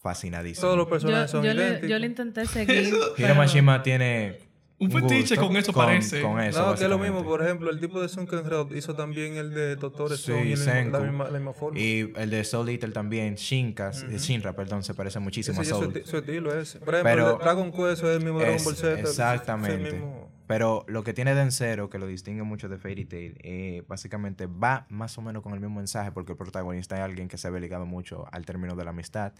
[0.00, 0.62] Fascinadísimo.
[0.66, 1.90] Todos los Yo, personajes son yo le, idénticos.
[1.90, 2.84] yo le intenté seguir.
[2.88, 4.38] Hiro pero- Mashima tiene
[4.78, 6.22] Un fetiche con eso parece.
[6.22, 9.36] Con eso, No, que es lo mismo, por ejemplo, el tipo de Sunkenrod hizo también
[9.36, 11.78] el de Doctor Sí, Stone y el- la, misma, la misma forma.
[11.80, 15.74] Y el de Soul Eater también, Shinka, eh, Shinra, perdón, se parece muchísimo Ese a
[15.74, 16.02] es Soul.
[16.04, 16.78] su, su estilo ese.
[16.78, 18.92] Por ejemplo, Pero- el de Dragon Quest es el mismo Dragon Es- Ball Z.
[18.92, 19.92] es el exactamente.
[19.92, 24.46] mismo- Pero lo que tiene Densero, que lo distingue mucho de Fairy Tail, eh, básicamente
[24.46, 27.48] va más o menos con el mismo mensaje, porque el protagonista es alguien que se
[27.50, 29.34] ve ligado mucho al término de la amistad.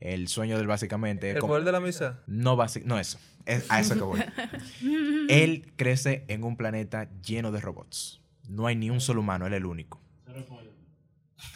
[0.00, 2.20] El sueño del básicamente El como- poder de la misa.
[2.26, 4.20] no no eso, es a eso que voy.
[5.28, 8.20] él crece en un planeta lleno de robots.
[8.48, 10.00] No hay ni un solo humano, él es el único.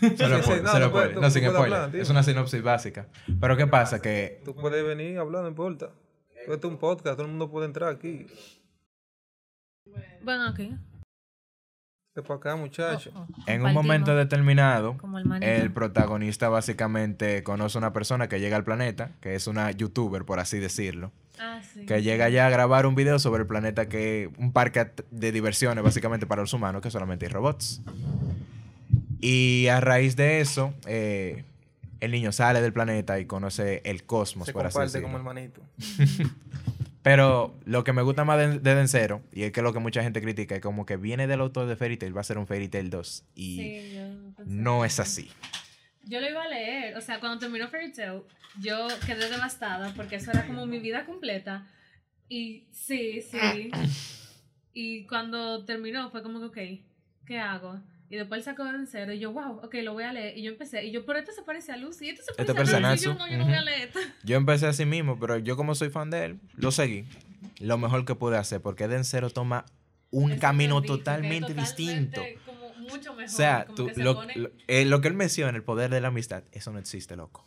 [0.01, 1.57] Cero Sí, sí, no, no puede- no, sin spoiler.
[1.75, 1.95] hablar.
[1.97, 3.07] Es una sinopsis básica.
[3.41, 4.01] Pero ¿qué pasa?
[4.01, 5.91] Que Tú puedes venir a hablar, no importa.
[6.47, 8.27] Esto es un podcast, todo el mundo puede entrar aquí.
[10.23, 10.75] Bueno, aquí.
[12.15, 13.13] Para acá, muchachos.
[13.15, 14.97] Oh, oh, en un momento determinado,
[15.41, 20.25] el protagonista básicamente conoce a una persona que llega al planeta, que es una youtuber,
[20.25, 21.85] por así decirlo, Ah, sí.
[21.87, 25.83] que llega ya a grabar un video sobre el planeta que un parque de diversiones
[25.83, 27.83] básicamente para los humanos, que solamente hay robots.
[29.21, 31.43] Y a raíz de eso, eh,
[31.99, 35.09] el niño sale del planeta y conoce el cosmos, Se por así comparte decirlo.
[35.09, 35.63] como hermanito.
[37.05, 40.03] Pero lo que me gusta más de, de Densero, y es que lo que mucha
[40.03, 42.47] gente critica, es como que viene del autor de Fairy Tail, va a ser un
[42.47, 43.25] Fairy Tail 2.
[43.35, 43.99] Y Sí,
[44.47, 45.31] no es así.
[46.07, 48.23] Yo lo iba a leer, o sea, cuando terminó Fairy Tail,
[48.59, 51.71] yo quedé devastada porque eso era como mi vida completa.
[52.27, 53.71] Y sí, sí.
[54.77, 57.81] Y cuando terminó fue como que, ok, ¿qué hago?
[58.15, 60.39] Y después él sacó en cero y yo, wow, ok, lo voy a leer.
[60.39, 62.77] Y yo empecé, y yo, pero esto se parece a Lucy, esto se Este parece
[62.77, 63.05] a Lucy.
[63.07, 63.99] Yo, no, yo no voy a leer esto.
[64.23, 67.05] Yo empecé así mismo, pero yo como soy fan de él, lo seguí.
[67.59, 69.65] Lo mejor que pude hacer, porque Densero toma
[70.11, 72.23] un Eso camino totalmente distinto.
[72.47, 73.25] Como mucho mejor.
[73.25, 75.65] O sea, como tú- que se lo, pone- lo- eh, lo que él menciona, el
[75.65, 77.45] poder de la amistad, eso no existe, loco.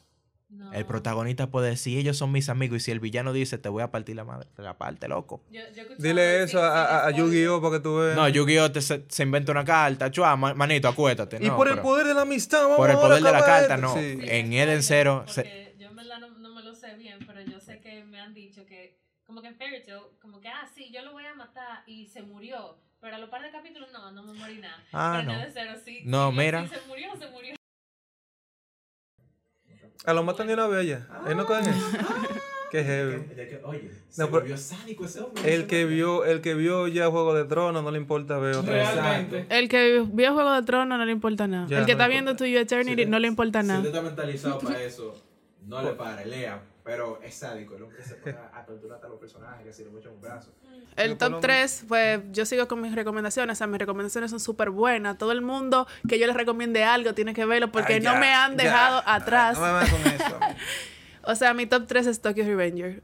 [0.49, 0.71] No.
[0.71, 3.83] El protagonista puede decir, ellos son mis amigos, y si el villano dice, te voy
[3.83, 5.43] a partir la madre, te la parte, loco.
[5.51, 7.11] Yo- yo Dile eso a, a, a.
[7.11, 7.61] Yu-Gi-Oh!
[7.61, 8.15] para que tú veas.
[8.15, 8.71] No, Yu-Gi-Oh!
[8.71, 11.37] te- se, se inventa una carta, chua, ma- manito, acuéstate.
[11.41, 13.75] y no, por el poder de la amistad, vamos por el poder de la carta,
[13.75, 13.93] no.
[13.93, 14.21] Sí.
[14.25, 17.59] En Eden Zero, se- yo en verdad no, no me lo sé bien, pero yo
[17.59, 20.91] sé que me han dicho que, como que en Fairy Tail, como que, ah, sí,
[20.93, 22.77] yo lo voy a matar y se murió.
[22.99, 24.83] Pero a los par de capítulos no, no me morí nada.
[24.91, 25.37] Ah, pero no.
[25.39, 25.97] en Eden Zero sí.
[26.03, 26.67] No, sí, mira.
[26.67, 26.77] sí,
[30.07, 31.07] A lo matan de una vez allá.
[31.25, 31.85] Ahí no caen eso.
[32.71, 33.23] Qué heavy.
[33.63, 35.53] Oye, No, pero- sádico ese hombre.
[35.53, 38.73] El que vio, el que vio ya Juego de Tronos no le importa ver otra
[38.73, 38.93] vez.
[38.95, 39.45] Realmente.
[39.49, 41.67] El que vio Juego de Tronos no le importa nada.
[41.67, 42.35] Ya, el que no está le viendo.
[42.35, 43.79] To You Eternity no le importa Si nada.
[43.79, 45.13] usted está mentalizado para eso,
[45.65, 46.61] no le pare, lea.
[46.87, 49.89] Pero es sádico, el hombre se pone a torturar a los personajes, que si le
[49.89, 50.53] mochan un brazo.
[50.95, 53.55] El top 3, pues yo sigo con mis recomendaciones.
[53.55, 55.17] O sea, mis recomendaciones son súper buenas.
[55.17, 58.33] Todo el mundo que yo les recomiende algo tiene que verlo porque Ay, no me
[58.33, 58.63] han ya.
[58.63, 59.59] dejado atrás.
[59.59, 60.39] No me vas con eso.
[61.29, 63.03] O sea, mi top 3 es Tokyo Revenger.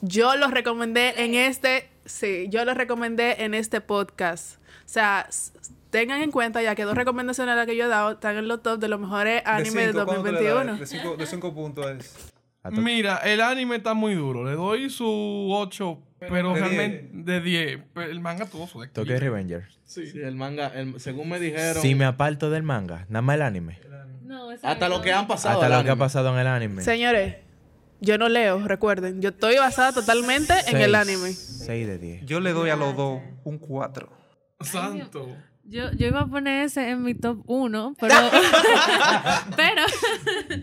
[0.00, 4.58] Yo lo recomendé en este, sí, yo lo recomendé en este podcast.
[4.58, 5.28] O sea,
[5.90, 8.46] tengan en cuenta ya que dos recomendaciones a las que yo he dado están en
[8.46, 10.54] los top de los mejores animes de, cinco, ¿cuánto le das?
[10.54, 10.78] 2021.
[10.78, 12.35] De cinco, de cinco puntos es.
[12.72, 14.44] Mira, el anime está muy duro.
[14.44, 17.80] Le doy su 8, pero De realmente de 10.
[17.94, 19.68] Pero El manga tuvo su Tokyo Revenger.
[19.84, 23.42] Sí, el manga, el- según me dijeron, Si me aparto del manga, nada más el
[23.42, 23.78] anime.
[24.22, 25.62] No, hasta lo que han pasado.
[25.62, 26.82] Hasta lo que ha pasado en el anime.
[26.82, 27.36] Señores,
[28.00, 29.22] yo no leo, recuerden.
[29.22, 31.32] Yo estoy basada totalmente en el anime.
[31.32, 32.26] 6 de 10.
[32.26, 34.10] Yo le doy a los dos un 4.
[34.60, 35.28] Santo.
[35.68, 38.14] Yo, yo iba a poner ese en mi top 1, pero.
[39.56, 39.82] pero.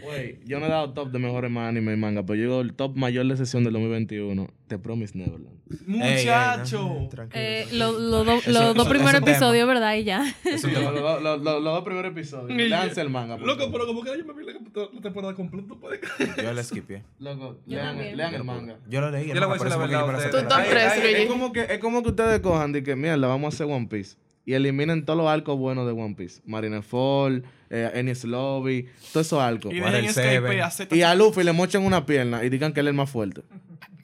[0.04, 2.62] Güey, yo no he dado top de mejores más anime y manga, pero yo digo
[2.62, 5.58] el top mayor de sesión del 2021, The Promised Neverland.
[5.88, 7.10] Muchacho.
[7.34, 9.96] eh, lo- lo los dos primeros episodios, ¿verdad?
[9.96, 10.24] Y ya.
[10.44, 12.58] Los, dos primeros episodios.
[12.58, 13.38] Leanse el manga.
[13.38, 14.54] por Loco, pero como que yo me vi la,
[14.94, 15.74] la temporada completa.
[15.76, 16.44] puede creer.
[16.44, 17.04] Yo le skipié.
[17.20, 18.78] Loco, lean, el manga.
[18.88, 19.28] Yo lo leí.
[19.28, 21.06] Yo le voy a decir la verdad.
[21.06, 23.88] Es como, que, es como que ustedes cojan de que, mierda, vamos a hacer One
[23.88, 24.16] Piece.
[24.46, 26.42] Y eliminen todos los arcos buenos de One Piece.
[26.46, 29.74] Marineford, eh, Enies Lobby, todos esos arcos.
[29.74, 30.96] Y a Z.
[30.96, 33.42] Y a Luffy le mochan una pierna y digan que él es el más fuerte.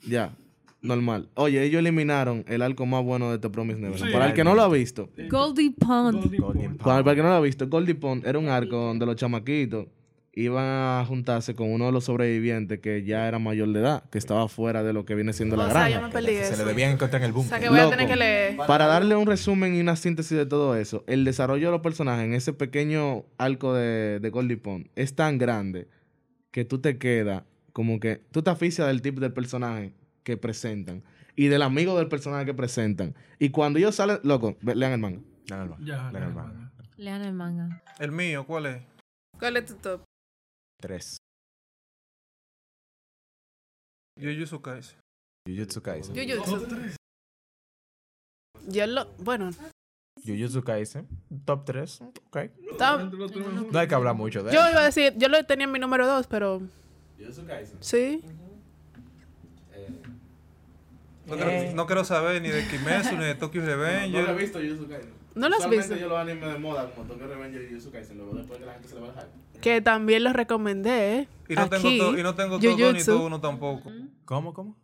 [0.08, 0.32] Ya,
[0.82, 1.28] normal.
[1.36, 4.08] Oye, ellos eliminaron el arco más bueno de The Promised Neverland.
[4.08, 4.14] Sí.
[4.14, 6.22] Para el que no lo ha visto, Goldie Pond.
[6.24, 6.78] Para, Power.
[6.78, 9.88] para el que no lo ha visto, Goldie Pond era un arco donde los chamaquitos
[10.34, 14.18] iban a juntarse con uno de los sobrevivientes que ya era mayor de edad, que
[14.18, 16.08] estaba fuera de lo que viene siendo la O sea, yo granja.
[16.08, 17.50] me perdí Se le debían encontrar en el O búnker.
[17.50, 18.58] sea, que voy a tener que leer.
[18.58, 22.26] Para darle un resumen y una síntesis de todo eso, el desarrollo de los personajes
[22.26, 25.88] en ese pequeño arco de, de Goldie Pond es tan grande
[26.52, 31.04] que tú te quedas como que tú te aficias del tipo de personaje que presentan
[31.36, 33.16] y del amigo del personaje que presentan.
[33.40, 35.22] Y cuando ellos salen, loco, lean el manga.
[35.48, 35.86] Lean el manga.
[35.86, 36.72] Ya, Lean el manga.
[36.98, 37.84] Lean el manga.
[38.00, 38.78] El mío, ¿cuál es?
[39.40, 40.02] ¿Cuál es tu top?
[40.82, 41.18] Tres.
[44.20, 44.98] Jujutsu Kaisen.
[45.48, 46.16] Jujutsu Kaisen.
[46.16, 46.96] Jujutsu.
[48.68, 49.50] Yo lo, bueno,
[50.26, 51.08] Jujutsu Kaisen,
[51.46, 52.02] top 3.
[52.02, 52.36] Ok.
[52.72, 55.72] estaba- No hay que hablar mucho de yo iba a decir, yo lo tenía en
[55.72, 56.62] mi número dos, pero
[57.80, 58.22] sí.
[61.26, 64.22] No, quiero, no quiero saber ni de Kimetsu ni de Tokyo Revenger.
[64.22, 65.19] No lo he visto Jujutsu Kaisen.
[65.40, 66.02] ¿No lo has Usualmente visto?
[66.02, 68.66] yo los animes de moda como Tokyo Revenger y Jujutsu Kaisen lo veo después que
[68.66, 69.30] la gente se le va a dejar.
[69.62, 71.28] Que también lo recomendé, ¿eh?
[71.50, 73.92] Y no tengo, Aquí, to- y no tengo top 2 ni top 1 tampoco.
[74.26, 74.76] ¿Cómo, cómo?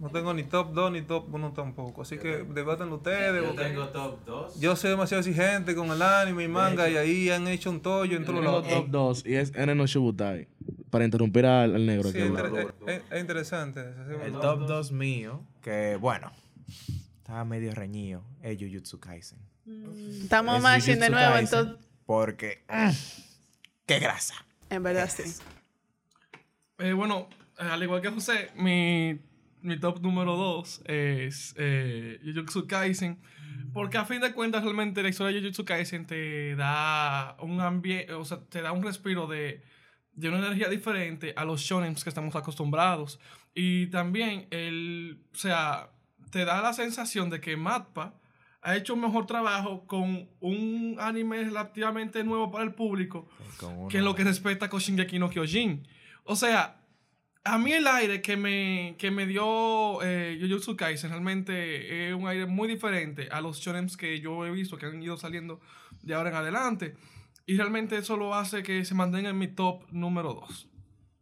[0.00, 2.02] No tengo ni top 2 ni top 1 tampoco.
[2.02, 3.42] Así que debaten ustedes.
[3.44, 4.58] porque top 2.
[4.60, 8.16] Yo soy demasiado exigente con el anime y manga y ahí han hecho un tollo
[8.16, 8.68] en Yo todos tengo lados.
[8.68, 10.48] top 2 y es Eren no Shibutai.
[10.90, 12.08] Para interrumpir al, al negro.
[12.10, 12.50] Sí, que inter-
[12.86, 13.80] es- es- es interesante.
[14.24, 16.32] El top 2 mío, que bueno,
[17.18, 19.38] estaba medio reñido, es Jujutsu Kaisen.
[19.66, 22.90] Estamos Es matching de nuevo, entonces, Porque, mm,
[23.86, 24.34] qué grasa.
[24.70, 25.22] en verdad sí.
[26.78, 29.20] Eh, bueno, al igual que José, mi,
[29.60, 33.20] mi top número 2 es eh, Jujutsu Kaisen.
[33.72, 38.12] Porque a fin de cuentas, realmente la historia de Jujutsu Kaisen te da un ambiente,
[38.14, 39.62] o sea, te da un respiro de,
[40.12, 43.20] de una energía diferente a los shonen que estamos acostumbrados.
[43.54, 45.90] Y también, el, o sea,
[46.30, 48.14] te da la sensación de que Matpa
[48.62, 53.28] ha hecho un mejor trabajo con un anime relativamente nuevo para el público
[53.90, 55.86] que en lo que respecta con Shingeki no Kyojin.
[56.24, 56.80] O sea,
[57.44, 62.28] a mí el aire que me, que me dio eh, Jujutsu Kaisen realmente es un
[62.28, 65.60] aire muy diferente a los shonems que yo he visto que han ido saliendo
[66.02, 66.94] de ahora en adelante.
[67.44, 70.68] Y realmente eso lo hace que se mantenga en mi top número 2.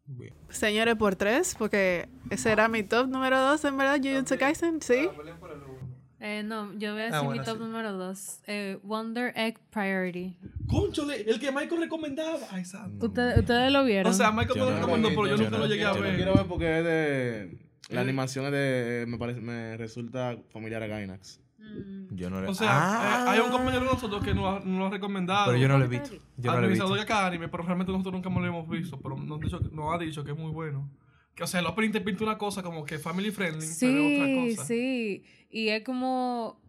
[0.04, 0.34] Bien.
[0.50, 5.08] Señores, por tres, porque ese era mi top número dos, en verdad, Jujutsu Kaisen, sí.
[6.20, 7.62] Eh, no, yo voy a decir Ah, bueno, mi top sí.
[7.64, 8.40] número 2.
[8.46, 10.36] Eh, Wonder Egg Priority.
[10.68, 11.22] ¡Conchole!
[11.22, 12.38] El que Michael recomendaba.
[12.50, 13.06] Ay, santo.
[13.06, 14.10] Ustedes, ustedes lo vieron.
[14.12, 15.84] O sea, Michael Yo me no lo recomendó, pero yo yo nunca no- lo llegué
[15.84, 16.16] a yo no Lo ver.
[16.16, 17.58] quiero ver porque es de.
[17.88, 19.04] La animación es de.
[19.08, 21.40] Me, parece, me resulta familiar a Gainax.
[21.58, 22.14] Mm.
[22.16, 22.48] Yo no le...
[22.48, 25.46] O sea, Ah, eh, hay un compañero de nosotros que nos, lo ha recomendado.
[25.46, 26.16] Pero yo no lo he visto.
[26.36, 26.94] Yo no lo he visto.
[26.94, 28.98] de cada anime, pero realmente nosotros nunca lo hemos visto.
[29.00, 30.90] Pero nos, ha dicho, nos ha dicho que es muy bueno.
[31.34, 34.14] Que, o sea, el opening te pinta una cosa como que family friendly, pero es
[34.14, 34.66] otra Sí, cosa.
[34.66, 35.24] sí.
[35.50, 36.60] Y es como.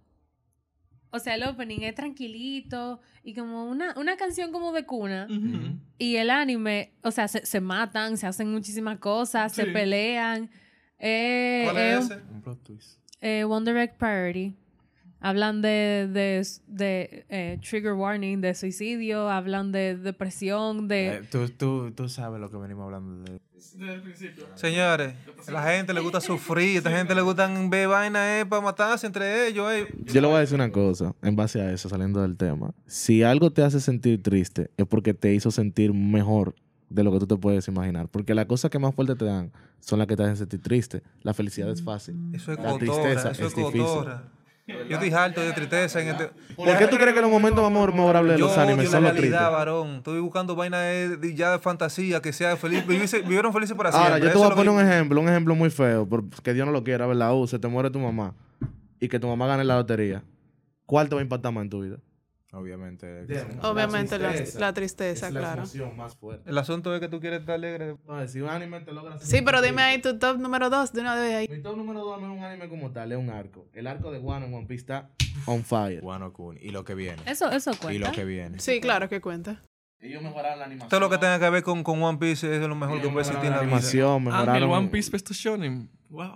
[1.14, 5.28] O sea, el opening es tranquilito y como una, una canción como de cuna.
[5.98, 10.50] Y el anime, o sea, se, se matan, se hacen muchísimas cosas, se pelean.
[11.00, 12.16] Eh, ¿Cuál es ese?
[12.32, 13.00] Un plot twist.
[13.20, 14.56] eh, Wonder Egg Priority.
[15.24, 21.08] Hablan de, de, de, eh, trigger warning, de suicidio, hablan de depresión, de...
[21.18, 23.40] Eh, tú, tú, tú sabes lo que venimos hablando de...
[23.54, 24.46] Desde el principio.
[24.56, 25.14] Señores,
[25.48, 28.64] a la gente le gusta sufrir, a esta gente le gustan ver vainas eh, para
[28.64, 29.72] matarse entre ellos.
[29.72, 29.86] eh.
[30.06, 32.74] Yo le voy a decir una cosa, en base a eso, saliendo del tema.
[32.88, 36.56] Si algo te hace sentir triste, es porque te hizo sentir mejor
[36.90, 38.08] de lo que tú te puedes imaginar.
[38.10, 41.04] Porque las cosas que más fuerte te dan son las que te hacen sentir triste.
[41.22, 42.16] La felicidad es fácil.
[42.34, 43.82] Eso es La cotorra, tristeza eso es es difícil.
[43.84, 44.24] cotorra.
[44.68, 46.30] Yo estoy harto de tristeza en este...
[46.56, 49.18] ¿Por qué tú crees que los momentos más memorables de los animes son la los
[49.18, 49.32] tristes?
[49.40, 49.96] realidad, varón.
[49.98, 52.86] Estoy buscando vainas de, de- ya de fantasía, que sea feliz.
[52.88, 54.14] Vivieron felices para siempre.
[54.14, 56.66] Ahora, yo te voy a poner que- un ejemplo, un ejemplo muy feo, porque Dios
[56.66, 57.34] no lo quiera, ¿verdad?
[57.34, 58.34] Uh, se te muere tu mamá
[59.00, 60.24] y que tu mamá gane la lotería.
[60.86, 61.98] ¿Cuál te va a impactar más en tu vida?
[62.54, 63.26] Obviamente.
[63.62, 65.58] Obviamente la, la tristeza, es la claro.
[65.60, 66.50] emoción más fuerte.
[66.50, 67.96] El asunto es que tú quieres estar alegre.
[68.06, 69.18] No, si un anime te logra...
[69.20, 71.48] Sí, pero dime ahí tu top número dos de una vez ahí.
[71.50, 73.68] Mi top número 2 no es un anime como tal, es un arco.
[73.74, 75.10] El arco de One en One Piece está
[75.46, 76.04] on fire.
[76.04, 76.58] Wano Kun.
[76.62, 77.22] Y lo que viene.
[77.26, 78.10] Eso, eso Y cuenta.
[78.10, 78.60] lo que viene.
[78.60, 79.62] Sí, claro que cuenta.
[80.00, 80.90] Ellos mejoraron la animación.
[80.90, 83.14] Todo lo que tenga que ver con, con One Piece es lo mejor que Ellos
[83.14, 83.76] puede existir mejoraron en la la vida.
[83.78, 85.90] animación, Ah, el mejoraron, One Piece Best Shonen.
[86.12, 86.36] Wow.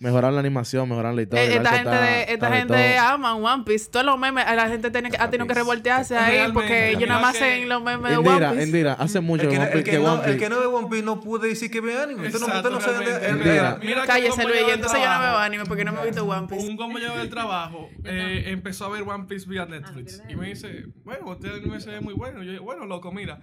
[0.00, 1.44] mejoraron la animación, mejoraron la historia.
[1.44, 3.90] Eh, el esta gente, está- de, está esta gente ama One Piece.
[3.90, 7.08] Todos los memes, la gente tiene que, ha tenido que revoltearse ahí Realmente, porque mira
[7.08, 8.66] nada más hacen los memes de Indira, One Piece.
[8.66, 10.58] Indira, hace mucho El que, One el, Piece- que que no, One el que no
[10.60, 12.26] ve One Piece no puede decir que ve anime.
[12.26, 14.56] Usted no, usted no sabe de- el- Cállese, Luis.
[14.68, 16.66] Entonces yo no veo anime porque no me he visto One Piece.
[16.68, 20.86] Un compañero del trabajo eh, empezó a ver One Piece vía Netflix y me dice,
[21.04, 22.42] bueno, este anime se ve muy bueno.
[22.42, 23.38] Yo, bueno, loco, mira,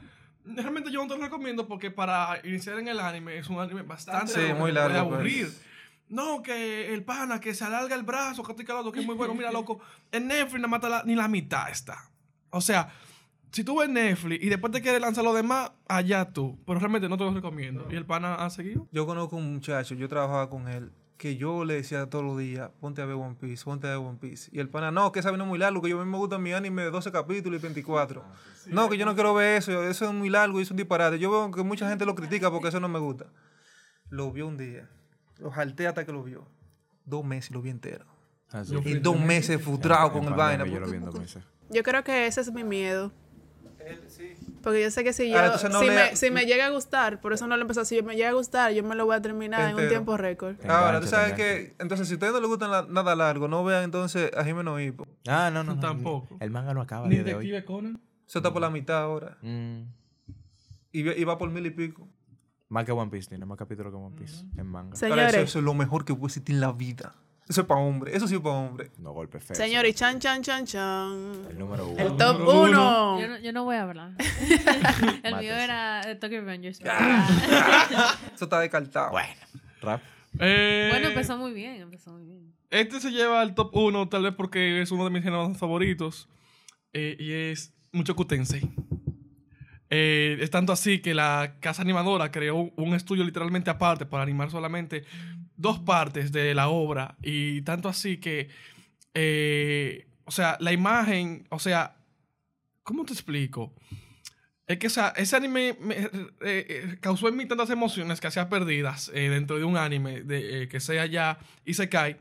[0.45, 3.81] realmente yo no te lo recomiendo porque para iniciar en el anime es un anime
[3.83, 5.13] bastante Sí, muy largo, pues.
[5.19, 5.53] aburrir.
[6.09, 9.15] No, que el pana, que se alarga el brazo, que estoy calado, que es muy
[9.15, 9.33] bueno.
[9.33, 9.79] Mira, loco,
[10.11, 12.09] en Netflix más está la- ni la mitad está.
[12.51, 12.89] O sea,
[13.51, 16.59] si tú ves Netflix y después te quieres lanzar lo demás, allá tú.
[16.67, 17.87] Pero realmente no te lo recomiendo.
[17.89, 18.87] ¿Y el pana ha seguido?
[18.91, 20.91] Yo conozco un muchacho, yo trabajaba con él,
[21.23, 23.99] que yo le decía todos los días, ponte a ver One Piece, ponte a ver
[23.99, 24.49] One Piece.
[24.51, 26.17] Y el pana, no, que esa vaina es muy largo, que yo a mí me
[26.17, 28.21] gusta mi anime de 12 capítulos y 24.
[28.67, 31.17] no, que yo no quiero ver eso, eso es muy largo y es un disparate.
[31.19, 33.27] Yo veo que mucha gente lo critica porque eso no me gusta.
[34.09, 34.89] Lo vio un día,
[35.37, 36.45] lo jalté hasta que lo vio.
[37.05, 38.03] Dos meses lo vi entero.
[38.51, 38.75] Así.
[38.83, 40.65] Y dos meses frustrado con el vaina.
[40.65, 41.41] Yo lo porque- vi en dos meses.
[41.69, 43.13] Yo creo que ese es mi miedo.
[44.09, 44.33] Sí.
[44.63, 46.65] Porque yo sé que si yo, Ahora, entonces no si, lea- me, si me llega
[46.65, 49.05] a gustar, por eso no lo empezó, si me llega a gustar, yo me lo
[49.05, 50.55] voy a terminar en un tiempo récord.
[50.67, 53.63] Ahora, tú sabes que, entonces, si a ustedes no les gusta la- nada largo, no
[53.63, 55.05] vean entonces a Jimeno Hippo.
[55.27, 55.81] Ah, no, no, no.
[55.81, 56.37] Tampoco.
[56.39, 57.23] El manga no acaba Ni de.
[57.25, 58.01] Detective Conan.
[58.27, 59.37] Eso está por la mitad ahora.
[59.41, 59.81] Mm.
[60.93, 62.07] Y, va- y va por mil y pico.
[62.69, 64.95] Más que One Piece, tiene más capítulos que One Piece en manga.
[64.95, 65.49] Se- Ahora, eso, Señores.
[65.49, 67.15] eso es lo mejor que puede existir en la vida.
[67.47, 68.15] Eso es para hombre.
[68.15, 68.91] Eso sí es para hombre.
[68.97, 69.55] No golpe feo.
[69.55, 71.45] Señor, y chan, chan, chan, chan.
[71.49, 71.99] El número uno.
[72.01, 72.61] El top uno.
[72.61, 73.21] uno.
[73.21, 74.11] Yo no, yo no voy a hablar.
[75.23, 76.63] el mío era de Tokyo pero-
[78.33, 79.11] Eso está descartado.
[79.11, 79.33] Bueno,
[79.81, 80.01] rap.
[80.39, 82.53] Eh, bueno, empezó muy bien, empezó muy bien.
[82.69, 86.27] Este se lleva al top 1, tal vez porque es uno de mis géneros favoritos.
[86.93, 88.61] eh, y es mucho Tensei.
[89.89, 94.49] Eh, es tanto así que la casa animadora creó un estudio literalmente aparte para animar
[94.49, 95.05] solamente
[95.63, 97.17] dos partes de la obra.
[97.23, 98.49] Y tanto así que,
[99.13, 101.95] eh, o sea, la imagen, o sea,
[102.83, 103.73] ¿cómo te explico?
[104.67, 106.09] Es que, o sea, ese anime me, eh,
[106.41, 110.79] eh, causó en mí tantas emociones que hacía perdidas dentro de un anime de, que
[110.79, 112.17] sea ya y se cae.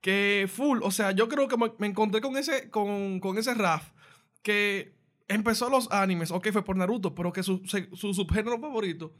[0.00, 3.92] Que full, o sea, yo creo que me, encontré con ese, con, con ese Raf
[4.42, 4.94] que
[5.28, 9.14] empezó los animes, ok, fue por Naruto, pero que su, su subgénero favorito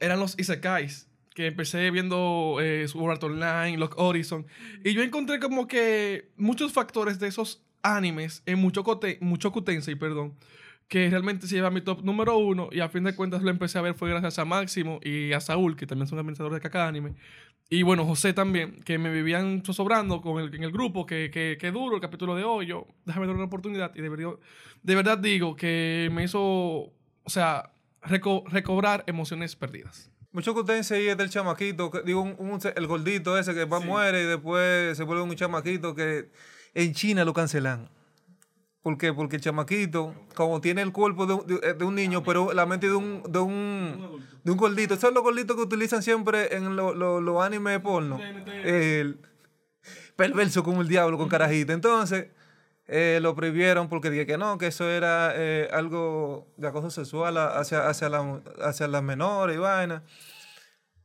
[0.00, 1.08] eran los Isekais.
[1.38, 4.44] Que empecé viendo eh, Sword Art Online, Lock Horizon.
[4.84, 8.82] Y yo encontré como que muchos factores de esos animes en mucho,
[9.20, 10.34] mucho Tensei, perdón,
[10.88, 12.70] que realmente se lleva a mi top número uno.
[12.72, 15.38] Y a fin de cuentas lo empecé a ver fue gracias a Máximo y a
[15.38, 17.14] Saúl, que también son administradores de Caca Anime.
[17.70, 21.56] Y bueno, José también, que me vivían sobrando con el, en el grupo, que, que,
[21.56, 22.66] que duro el capítulo de hoy.
[22.66, 23.94] Yo, déjame dar una oportunidad.
[23.94, 24.32] Y de verdad,
[24.82, 26.92] de verdad digo que me hizo, o
[27.26, 27.70] sea,
[28.02, 30.10] reco- recobrar emociones perdidas.
[30.32, 33.80] Mucho que usted es del chamaquito, que- digo, un- un- el gordito ese que va,
[33.80, 36.30] muere y después se vuelve un chamaquito que
[36.74, 37.88] en China lo cancelan.
[38.82, 39.12] ¿Por qué?
[39.12, 42.66] Porque el chamaquito, como tiene el cuerpo de, un- de- de un niño, pero la
[42.66, 44.96] mente de un, de un, de un gordito.
[44.96, 48.18] ¿Sabes los gorditos que utilizan siempre en los lo, los animes porno?
[48.64, 49.18] El
[50.14, 51.72] perverso como el diablo con carajita.
[51.72, 52.28] Entonces,
[52.88, 57.36] eh, lo prohibieron porque dije que no, que eso era eh, algo de acoso sexual
[57.36, 60.02] hacia, hacia, la, hacia las menores y vaina.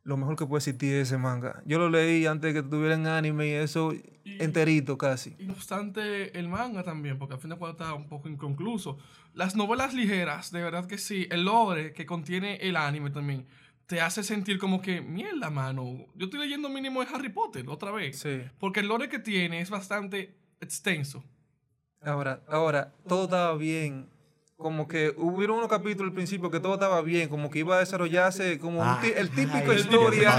[0.05, 1.61] Lo mejor que puede existir es ese manga.
[1.65, 3.93] Yo lo leí antes de que tuvieran anime y eso
[4.25, 5.35] enterito casi.
[5.37, 8.97] Y no obstante, el manga también, porque al fin de cuentas está un poco inconcluso.
[9.33, 13.45] Las novelas ligeras, de verdad que sí, el lore que contiene el anime también,
[13.87, 17.91] te hace sentir como que, mierda, mano, yo estoy leyendo mínimo de Harry Potter otra
[17.91, 18.19] vez.
[18.19, 18.41] Sí.
[18.59, 21.23] Porque el lore que tiene es bastante extenso.
[22.05, 24.09] Ahora, ahora, todo estaba bien.
[24.57, 27.79] Como que hubieron unos capítulos al principio que todo estaba bien, como que iba a
[27.79, 30.35] desarrollarse como un ti- el típico ay, historia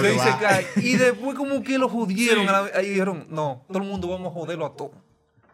[0.00, 0.14] de.
[0.14, 0.66] Isekai.
[0.76, 2.46] Y después como que lo jodieron.
[2.46, 2.50] Sí.
[2.52, 4.92] la- ahí dijeron, no, todo el mundo vamos a joderlo a todo.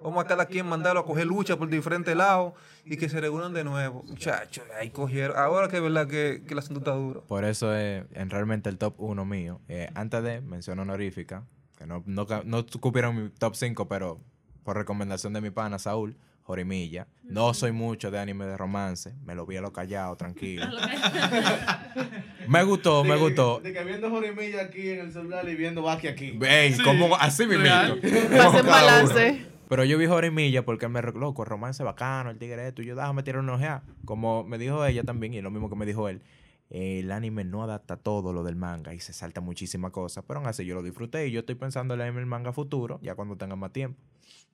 [0.04, 2.52] Vamos a cada quien mandarlo a coger lucha por diferentes lados
[2.84, 4.02] y que se reúnan de nuevo.
[4.06, 5.36] Muchachos, ahí cogieron.
[5.36, 7.22] Ahora que es verdad que, que el asunto está duro.
[7.26, 9.60] Por eso es en realmente el top 1 mío.
[9.68, 11.44] Eh, antes de, mención honorífica,
[11.76, 14.20] que no, no, ca- no cupieron mi top 5, pero
[14.64, 17.06] por recomendación de mi pana Saúl, Jorimilla.
[17.22, 20.66] No soy mucho de anime de romance, me lo vi a lo callado, tranquilo.
[22.48, 23.60] me gustó, me gustó.
[23.60, 26.38] De que viendo Jorimilla aquí en el celular y viendo Baki aquí.
[26.42, 27.62] Ey, como así mismo.
[27.64, 28.00] real.
[28.00, 29.46] Pase en balance.
[29.68, 32.86] Pero yo vi Jorimilla porque me re- loco, el romance bacano, el tigre esto, y
[32.86, 33.82] yo déjame tirar una ojeada.
[34.04, 36.22] Como me dijo ella también, y lo mismo que me dijo él,
[36.68, 40.48] el anime no adapta todo lo del manga y se salta muchísimas cosas, pero aún
[40.48, 43.56] así yo lo disfruté y yo estoy pensando en el manga futuro, ya cuando tenga
[43.56, 43.98] más tiempo.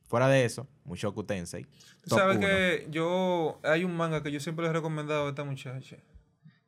[0.09, 1.67] Fuera de eso, Mushoku Tensei.
[2.07, 2.47] Sabes uno.
[2.47, 5.99] que yo, hay un manga que yo siempre le he recomendado a esta muchacha,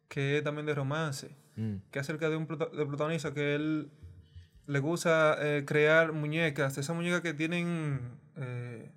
[0.09, 1.35] que es también de romance.
[1.57, 1.77] Mm.
[1.91, 3.91] que es acerca de un prota- de protagonista que él
[4.67, 8.01] le gusta eh, crear muñecas, esas muñecas que tienen,
[8.37, 8.91] eh,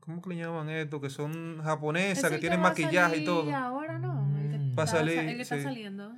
[0.00, 1.00] ¿cómo que le llaman esto?
[1.00, 3.54] Que son japonesas, que tienen maquillaje y todo.
[3.54, 4.22] Ahora no.
[4.22, 4.76] Mm.
[4.78, 5.62] Va a salir, El que está sí.
[5.62, 6.12] saliendo.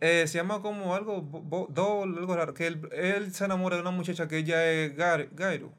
[0.00, 1.22] Eh, se llama como algo,
[1.70, 5.30] doll, algo raro, que él, él se enamora de una muchacha que ella es Gar-
[5.32, 5.72] Gairu.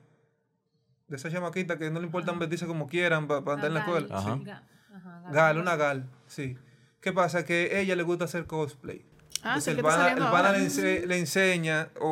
[1.09, 4.07] De esa chamaquita que no le importa vestirse como quieran para andar en la escuela.
[4.17, 4.35] Ajá.
[4.35, 4.43] Sí.
[4.45, 4.61] Ga-
[4.95, 5.33] ajá, Gal.
[5.33, 6.55] Gal, una Gal, sí.
[7.01, 7.43] ¿Qué pasa?
[7.45, 9.03] Que a ella le gusta hacer cosplay.
[9.41, 12.07] Ah, sí, Entonces que el pana, el pana le, ense- le enseña o,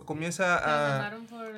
[0.00, 1.08] o comienza a,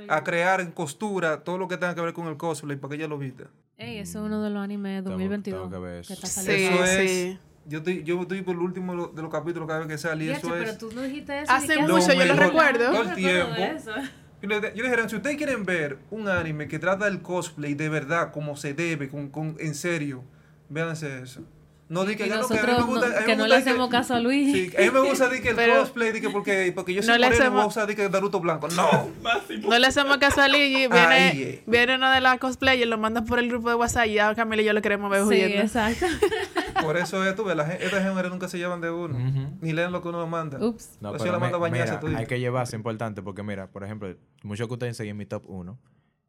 [0.00, 2.90] el- a crear en costura todo lo que tenga que ver con el cosplay para
[2.90, 3.44] que ella lo vista.
[3.76, 6.12] Ey, eso es uno de los animes Tengo- 2022 tengo que ver eso.
[6.12, 6.84] está Sí, saliendo.
[6.84, 7.38] Eso es- sí.
[7.66, 9.98] Yo estoy, yo estoy por el último de los- de los capítulos cada vez que
[9.98, 10.78] sale y Diache, eso pero es...
[10.78, 11.52] tú no dijiste eso.
[11.52, 12.90] Hace que mucho, yo lo recuerdo.
[12.92, 13.92] Todo el No recuerdo de tiempo.
[14.40, 17.74] Yo le, yo le dijeron, si ustedes quieren ver un anime que trata del cosplay
[17.74, 20.22] de verdad, como se debe, con, con, en serio,
[20.68, 21.42] véanse eso.
[21.90, 23.20] No, di que, Y ya no, que a mí nosotros me gusta- a mí no-
[23.20, 24.52] me que no gusta le hacemos caso a Luis.
[24.52, 27.02] Sí, a mí me gusta di que el Pero- cosplay, di que porque, porque yo
[27.02, 28.68] soy No moreno y voy a hacemos- usar di que Naruto blanco.
[28.68, 29.08] No.
[29.68, 30.86] No le hacemos caso a Luigi.
[30.86, 31.62] Viene, Ay, eh.
[31.66, 34.60] viene uno de las cosplayers, lo mandan por el grupo de WhatsApp y ya Camila
[34.62, 35.62] y yo lo queremos ver Sí, huyendo.
[35.62, 36.06] exacto.
[36.82, 39.18] Por eso es, tú ves, la gen- estas géneros nunca se llevan de uno.
[39.60, 40.64] Ni leen lo que uno manda.
[40.64, 40.98] Ups.
[41.00, 43.66] No, pero yo la mando a me- bañarse mira, hay que llevarse importante porque mira,
[43.66, 44.14] por ejemplo,
[44.44, 45.76] mucho que ustedes enseñan en mi top 1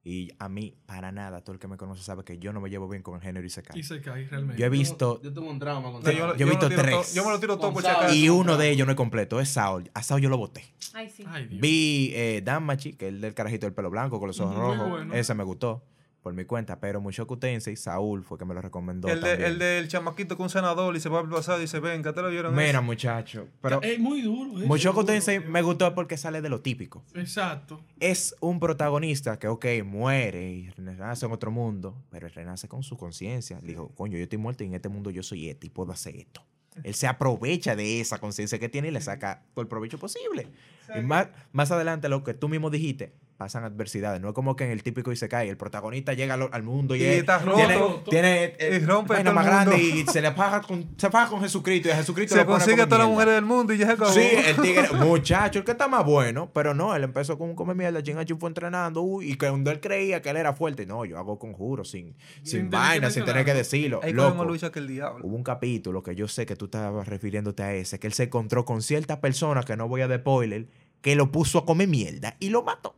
[0.03, 2.69] y a mí para nada, todo el que me conoce sabe que yo no me
[2.69, 3.77] llevo bien con el género y se cae.
[3.77, 4.59] Y se cae realmente.
[4.59, 7.13] Yo he visto Yo tuve un trauma con Sí, yo lo- he me visto tres.
[7.13, 7.83] yo me lo tiro todo por
[8.13, 9.89] y uno de ellos no es completo, es Saul.
[9.93, 10.63] A Saul yo lo boté.
[10.93, 11.23] Ay, sí.
[11.27, 11.47] Ay.
[11.51, 14.89] Vi eh, Danmachi, que es el del carajito del pelo blanco con los ojos rojos.
[14.89, 15.13] bueno.
[15.13, 15.83] Ese me gustó
[16.29, 19.57] por mi cuenta, pero Mushoku Tensei, Saúl fue que me lo recomendó El, de- el
[19.57, 22.29] del chamaquito con un senador y se va al pasado y dice, venga, ¿te lo
[22.29, 22.53] vieron?
[22.55, 22.83] Mira, eso?
[22.83, 24.61] muchacho, pero Es muy duro.
[24.61, 25.05] es duro.
[25.05, 27.03] Tensei me gustó porque sale de lo típico.
[27.15, 27.81] Exacto.
[27.99, 32.83] es un protagonista que, ok, muere y renace en otro mundo, pero él renace con
[32.83, 33.59] su conciencia.
[33.63, 36.15] Dijo, coño, yo estoy muerto y en este mundo yo soy este y puedo hacer
[36.15, 36.43] esto.
[36.83, 40.47] Él se aprovecha de esa conciencia que tiene y le saca todo el provecho posible.
[40.95, 44.19] Y más, más adelante, lo que tú mismo dijiste, pasan adversidades.
[44.19, 46.99] No es como que en el típico Isekai, el protagonista llega al, al mundo y,
[47.01, 48.11] Y es- está tiene, roto.
[48.11, 51.39] tiene eh, Y rompe vaina más grande y se le paga con, se paga con
[51.39, 53.85] Jesucristo y a Jesucristo Se a consigue a todas las mujeres del mundo y ya
[53.87, 54.11] se acabó.
[54.11, 57.55] Sí, el tigre, muchacho, el que está más bueno, pero no, él empezó con un
[57.55, 61.05] come mierda, Chingachu fue entrenando, uy, y cuando él creía que él era fuerte, no,
[61.05, 64.01] yo hago conjuros sin, sin, vaina, sin tener que decirlo.
[64.01, 65.25] Cogemos Loco, lucha que el diablo.
[65.25, 68.23] hubo un capítulo que yo sé que tú estabas refiriéndote a ese, que él se
[68.23, 70.67] encontró con cierta persona, que no voy a spoiler,
[70.99, 72.95] que lo puso a comer mierda y lo mató.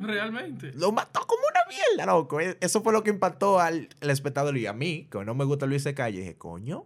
[0.00, 0.72] Realmente.
[0.74, 2.40] Lo mató como una mierda, loco.
[2.40, 5.44] E- Eso fue lo que impactó al, al espectador y a mí, que no me
[5.44, 6.18] gusta Luis Calle.
[6.20, 6.84] Dije, coño,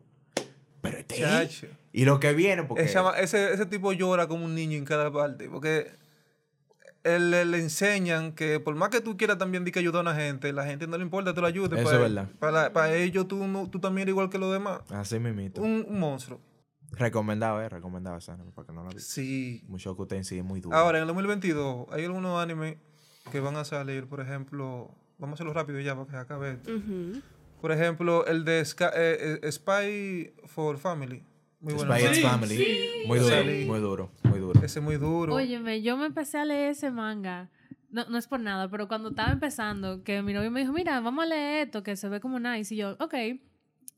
[0.80, 1.18] pero este.
[1.20, 1.66] Chacho.
[1.92, 2.84] Y lo que viene, porque...
[2.84, 5.48] Ese, ese, ese tipo llora como un niño en cada parte.
[5.50, 5.90] Porque
[7.02, 10.11] él, le, le enseñan que por más que tú quieras también di que ayudar a
[10.11, 11.78] una gente, la gente no le importa, tú la ayudes.
[11.80, 12.28] Eso para, es verdad.
[12.38, 14.80] Para, para ellos tú, no- tú también eres igual que los demás.
[14.90, 15.61] Así mismito.
[15.62, 16.40] Un, un monstruo.
[16.92, 18.98] Recomendado, eh, recomendado esa anime, para que no vi.
[18.98, 19.64] Sí.
[19.68, 20.76] Mushoku Tensei es muy duro.
[20.76, 22.76] Ahora, en el 2022, hay algunos animes
[23.30, 26.70] que van a salir, por ejemplo, vamos a hacerlo rápido ya para que acabe esto.
[27.60, 31.22] Por ejemplo, el de eh, eh, Spy for Family.
[31.60, 31.94] Muy bueno.
[31.94, 32.66] Spy Sí, Family.
[33.06, 33.64] Muy duro, Sí.
[33.66, 34.60] muy duro, muy duro.
[34.64, 35.34] Ese es muy duro.
[35.34, 37.50] Óyeme, yo me empecé a leer ese manga.
[37.90, 41.00] No, no es por nada, pero cuando estaba empezando, que mi novio me dijo, mira,
[41.00, 42.74] vamos a leer esto, que se ve como nice.
[42.74, 43.14] Y yo, ok.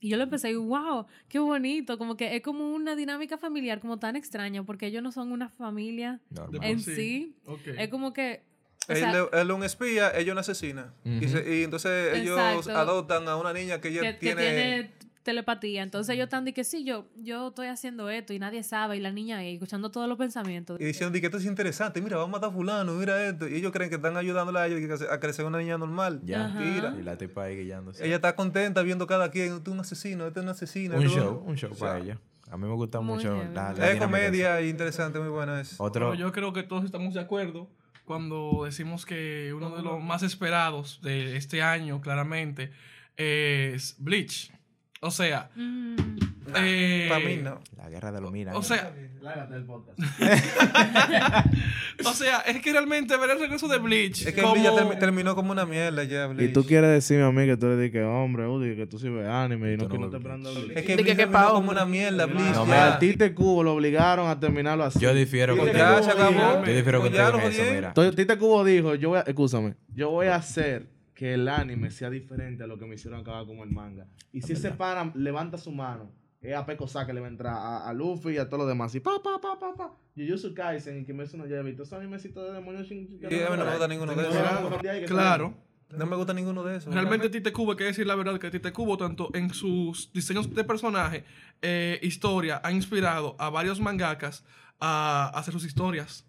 [0.01, 1.99] Y yo lo empecé y, wow, qué bonito.
[1.99, 5.49] Como que es como una dinámica familiar, como tan extraña, porque ellos no son una
[5.51, 6.65] familia Normal.
[6.65, 7.37] En sí.
[7.79, 8.43] Es como que...
[8.89, 9.11] o él, sea,
[9.41, 10.93] él es un espía, ella es una asesina.
[11.05, 12.79] y, se- y entonces ellos Exacto.
[12.79, 14.43] adoptan a una niña que ella que, que tiene...
[14.43, 15.85] tiene telepatía.
[15.85, 19.01] Entonces ellos están de que sí, yo, yo estoy haciendo esto y nadie sabe, y
[19.01, 20.81] la niña ahí, escuchando todos los pensamientos.
[20.81, 23.47] Y diciendo "Di que esto es interesante, mira, vamos a matar a fulano, mira esto.
[23.47, 26.21] Y ellos creen que están ayudándole a ella a crecer una niña normal.
[26.25, 26.49] Ya.
[26.49, 26.97] Mira.
[26.99, 28.05] Y la tipa ahí guillándose.
[28.05, 30.97] Ella está contenta viendo cada quien, este es un asesino, este es un asesino.
[30.97, 32.19] un este es show, un show para ella.
[32.51, 33.55] A mí me gusta Muy mucho heavy.
[33.55, 35.77] la, la Es comedia y interesante, muy buena es.
[35.79, 37.71] Otro, yo creo que todos estamos de acuerdo
[38.05, 42.73] cuando decimos que uno de los más esperados de este año, claramente,
[43.17, 44.53] es Bleach.
[45.01, 46.19] O sea, Mm,
[46.57, 47.61] eh, Para mí no.
[47.77, 48.57] la guerra de los minas.
[48.57, 49.99] O sea, Lárgate del podcast.
[52.05, 54.57] o sea, es que realmente ver el regreso de Bleach Es que como...
[54.57, 56.53] ya terminó como una mierda ya, Y Bleach.
[56.53, 59.09] tú quieres decirme a mí que tú eres de que hombre, Udi, que tú sí
[59.09, 60.71] ves anime y no que no te Bleach.
[60.71, 62.55] Es que que Bleach qué terminó pa' como una mierda, Bleach.
[62.55, 64.99] No, Tite Cubo lo obligaron a terminarlo así.
[64.99, 65.79] yo difiero Y contigo.
[65.79, 66.65] ya se acabó.
[66.65, 67.95] Yo difiero contigo en eso, mira.
[67.95, 72.11] Tite Cubo dijo, yo voy a, escúchame, yo voy a hacer que el anime sea
[72.11, 74.07] diferente a lo que me hicieron acabar como el manga.
[74.33, 76.11] Y si ese pana levanta su mano,
[76.43, 78.69] es a Peko que le va a entrar a, a Luffy y a todos los
[78.69, 78.95] demás.
[78.95, 79.93] Y pa, pa, pa, pa, pa.
[80.17, 82.91] Jujutsu Kaisen y Kimetsu no Yaiba y todos esos animecitos de demonios.
[82.91, 85.09] Y a mí no me gusta ninguno de esos.
[85.09, 85.55] Claro.
[85.97, 86.93] No me gusta ninguno de esos.
[86.93, 90.53] Realmente Tite Kubo, hay que decir la verdad que Tite Kubo, tanto en sus diseños
[90.55, 91.25] de personaje,
[91.61, 94.45] eh, historia, ha inspirado a varios mangakas
[94.81, 96.27] a hacer sus historias.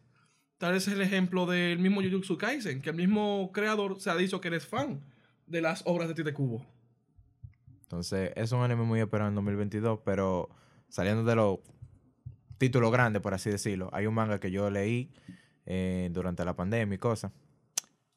[0.58, 4.16] Tal vez es el ejemplo del mismo Jujutsu Kaisen, que el mismo creador se ha
[4.16, 5.02] dicho que eres fan
[5.48, 6.66] de las obras de Tite Kubo.
[7.94, 10.50] Entonces, es un anime muy esperado en 2022, pero
[10.90, 11.60] saliendo de los
[12.58, 15.12] títulos grandes, por así decirlo, hay un manga que yo leí
[15.68, 17.32] eh, durante la pandemia y cosas,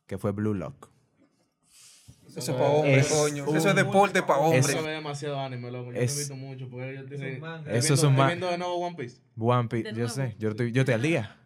[0.06, 0.88] que fue Blue Lock.
[2.34, 3.44] Eso es para hombres, Es coño.
[3.48, 4.66] un- Eso es deporte para hombres.
[4.70, 5.92] Eso ve demasiado anime, loco.
[5.92, 7.38] Yo Es- no he visto mucho porque ellos tienen...
[7.40, 7.70] manga.
[7.72, 9.20] Eso es un viendo- ma- estoy viendo de nuevo One Piece.
[9.38, 11.36] One Piece, yo sé, yo estoy, yo estoy al día.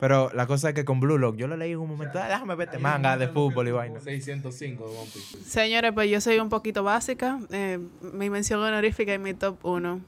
[0.00, 2.26] Pero la cosa es que con Blue Lock, yo lo leí en un momento, "Ah,
[2.28, 4.00] déjame ver este manga de fútbol y vaina.
[4.00, 5.38] 605 de One Piece.
[5.44, 7.38] Señores, pues yo soy un poquito básica.
[7.50, 7.78] Eh,
[8.14, 10.00] mi mención honorífica y mi top 1.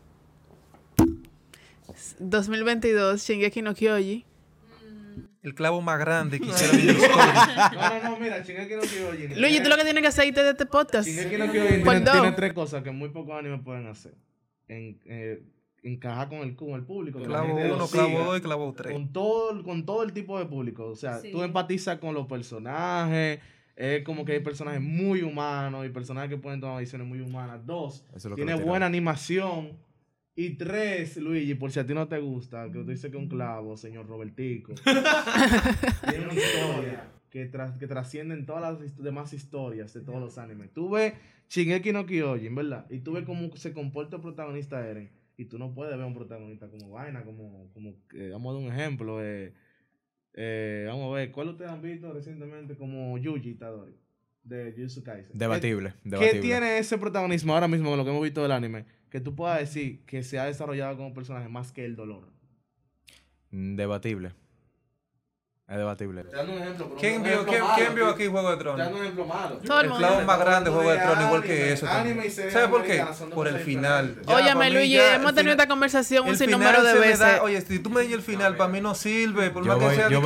[2.18, 4.24] 2022, Shingeki no Kyoji.
[5.42, 6.86] El clavo más grande que hicieron.
[6.86, 9.40] No, no, no, mira, Shingeki no Kyojin.
[9.40, 11.08] Luigi, tú lo que tienes que hacer de este podcast.
[11.08, 12.12] Shingeki no tiene, dos.
[12.12, 14.14] tiene tres cosas que muy pocos animes pueden hacer.
[14.68, 15.42] En, eh,
[15.82, 17.20] encajar con el, con el público.
[17.22, 18.18] Clavo 1, clavo.
[18.24, 18.92] 2 y clavo 3.
[18.92, 20.86] con todo, con todo el tipo de público.
[20.86, 21.30] O sea, Sí.
[21.32, 23.40] tú empatizas con los personajes.
[23.74, 27.64] Es como que hay personajes muy humanos y personajes que pueden tomar decisiones muy humanas.
[27.66, 28.04] Dos,
[28.36, 29.72] tiene buena animación.
[30.34, 33.22] Y tres, Luigi, por si a ti no te gusta, que tú dices que es
[33.22, 34.72] un clavo, señor Robertico.
[36.08, 40.20] tiene una historia que, tras- que trasciende en todas las hist- demás historias de todos
[40.20, 40.72] los animes.
[40.72, 41.14] Tú ves
[41.50, 42.86] Shingeki no Kyojin, ¿verdad?
[42.90, 45.10] Y tú ves cómo se comporta el protagonista Eren.
[45.36, 48.58] Y tú no puedes ver a un protagonista como vaina, como, como eh, vamos a
[48.58, 49.24] dar un ejemplo.
[49.24, 49.52] eh,
[50.34, 53.94] eh, vamos a ver, ¿cuál ustedes han visto recientemente como Yuji Itadori?
[54.42, 55.38] De Jujutsu Kaisen.
[55.38, 56.32] Debatible, ¿Qué, debatible.
[56.32, 58.86] ¿Qué tiene ese protagonismo ahora mismo con lo que hemos visto del anime?
[59.10, 62.32] Que tú puedas decir que se ha desarrollado como personaje más que el dolor.
[63.50, 64.32] Mm, Debatible.
[65.72, 66.24] Es debatible.
[66.24, 66.86] Te dando un ejemplo.
[66.88, 68.92] pero ¿Quién un vio, ejemplo quién, malo, quién vio aquí Juego de dando Tronos?
[68.92, 69.56] un ejemplo malo.
[69.64, 70.06] Todo el El mundo.
[70.06, 71.86] clavo más grande de Juego de Tronos, igual que eso.
[71.86, 73.04] ¿Sabes por qué?
[73.34, 74.16] Por el final.
[74.26, 77.18] Óyame, Luigi, hemos tenido esta conversación un sinnúmero de me veces.
[77.20, 79.50] da- oye, si tú me dices el final, para mí no sirve.
[79.50, 80.20] Por Yo más que sea yo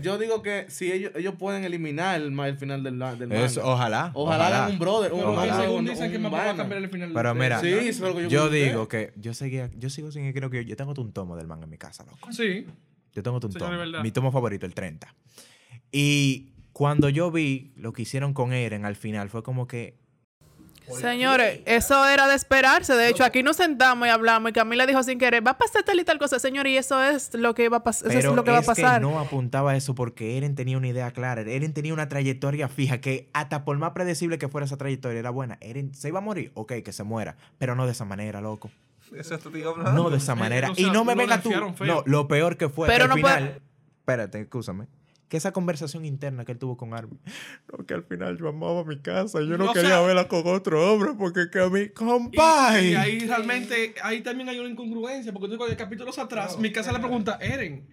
[0.00, 3.18] yo digo que si ellos, ellos pueden eliminar el, final del, manga.
[3.62, 4.10] Ojalá.
[4.14, 5.12] Ojalá hagan un brother,
[5.60, 7.10] según dicen que va a cambiar el final.
[7.12, 7.60] Pero mira,
[8.28, 11.36] yo digo que yo seguía, yo sigo sin creo que yo, yo tengo un tomo
[11.36, 12.32] del manga en mi casa, loco.
[12.32, 12.66] Sí.
[13.14, 14.02] Yo tengo un Señor.
[14.02, 15.14] Mi tomo favorito, el 30.
[15.90, 19.98] Y cuando yo vi lo que hicieron con Eren al final, fue como que
[20.96, 22.94] Señores, eso era de esperarse.
[22.94, 25.82] De hecho, aquí nos sentamos y hablamos y Camila dijo sin querer, va a pasar
[25.82, 28.10] tal y tal cosa, señor, y eso es lo que va a pasar.
[28.10, 29.00] Eso es lo que va a es pasar.
[29.00, 31.42] que no apuntaba a eso porque Eren tenía una idea clara.
[31.42, 35.30] Eren tenía una trayectoria fija que hasta por más predecible que fuera esa trayectoria era
[35.30, 35.58] buena.
[35.60, 38.70] Eren se iba a morir, ok, que se muera, pero no de esa manera, loco.
[39.16, 39.34] Eso
[39.70, 40.02] hablando.
[40.04, 40.70] No de esa manera.
[40.70, 41.50] o sea, y no me lo venga tú.
[41.50, 41.74] feo.
[41.86, 43.62] No, lo peor que fue Pero que al no puede- final.
[44.00, 44.86] Espérate, escúchame.
[45.28, 47.20] Que esa conversación interna que él tuvo con Armin.
[47.70, 49.40] No, que al final yo amaba mi casa.
[49.42, 51.80] Yo no quería sea- verla con otro hombre porque que a mí.
[51.80, 52.92] Y, ¡Compay!
[52.92, 56.92] y ahí realmente, ahí también hay una incongruencia, porque tú con capítulos atrás, mi casa
[56.92, 57.86] le pregunta, Eren,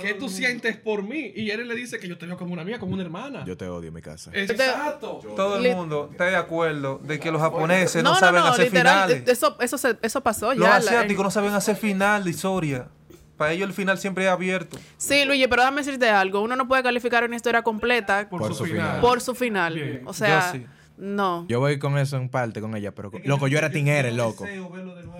[0.00, 1.32] ¿qué tú sientes por mí?
[1.34, 3.44] Y Eren le dice que yo te veo como una amiga, como una hermana.
[3.44, 4.30] Yo te odio mi casa.
[4.34, 5.20] Exacto.
[5.36, 8.46] Todo el mundo está de acuerdo de que los japoneses no, no, no, saben no,
[8.48, 9.28] hacer literal, finales.
[9.28, 10.70] eso, eso, se- eso pasó Los ya.
[10.70, 12.88] la- asiáticos no saben hacer final de historia.
[13.36, 14.78] Para ellos el final siempre es abierto.
[14.96, 16.40] Sí, Luigi, pero déjame decirte algo.
[16.40, 19.00] Uno no puede calificar una historia completa por, Por, Por su su final.
[19.00, 19.20] final.
[19.20, 19.74] su final.
[19.74, 20.02] Bien.
[20.06, 20.66] O sea, Yo sí.
[20.96, 21.46] no.
[21.48, 24.44] Yo voy con eso en parte con ella, pero loco, yo era Team Eren, loco.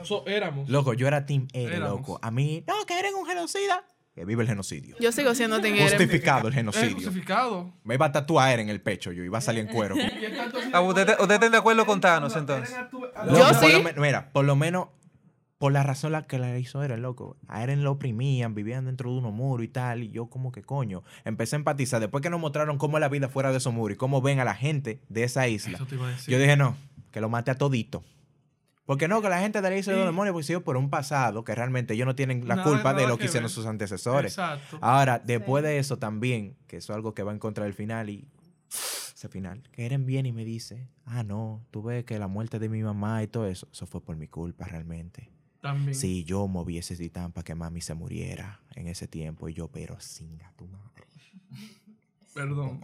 [0.03, 0.69] So, éramos.
[0.69, 2.01] Loco, yo era Team Eren, Éramos.
[2.01, 2.19] loco.
[2.21, 3.85] A mí, no, que Eren es un genocida.
[4.19, 4.97] Que vive el genocidio.
[4.99, 5.89] Yo sigo siendo Team Eren.
[5.89, 6.95] Justificado el genocidio.
[6.97, 7.73] justificado.
[7.85, 9.95] Me iba a tatuar Eren en el pecho yo, iba a salir en cuero.
[10.73, 12.77] Ah, ¿Ustedes ustedes están de acuerdo con Thanos entonces?
[12.91, 13.73] Yo por sí.
[13.95, 14.89] lo mira, por lo menos,
[15.59, 17.37] por la razón la que la hizo Eren, loco.
[17.47, 20.03] A Eren lo oprimían, vivían dentro de unos muros y tal.
[20.03, 22.01] Y yo, como que coño, empecé a empatizar.
[22.01, 24.41] Después que nos mostraron cómo es la vida fuera de esos muros y cómo ven
[24.41, 25.77] a la gente de esa isla.
[25.77, 26.33] Eso te iba a decir.
[26.33, 26.77] Yo dije, no,
[27.13, 28.03] que lo mate a todito.
[28.89, 30.89] Porque no, que la gente de la isla de los demonios, pues sí, por un
[30.89, 33.55] pasado que realmente ellos no tienen la Nada- culpa de lo que que hicieron ver.
[33.55, 34.33] sus antecesores.
[34.33, 34.79] Exacto.
[34.81, 38.09] Ahora, después de eso también, que eso es algo que va en contra del final
[38.09, 38.27] y
[38.71, 42.59] ese final, que Eren viene y me dice, ah, no, tú ves que la muerte
[42.59, 45.31] de mi mamá y todo eso, eso fue por mi culpa realmente.
[45.61, 45.95] También.
[45.95, 49.69] Si yo moví ese titán para que mami se muriera en ese tiempo y yo,
[49.69, 51.05] pero singa tu madre.
[52.33, 52.81] Perdón.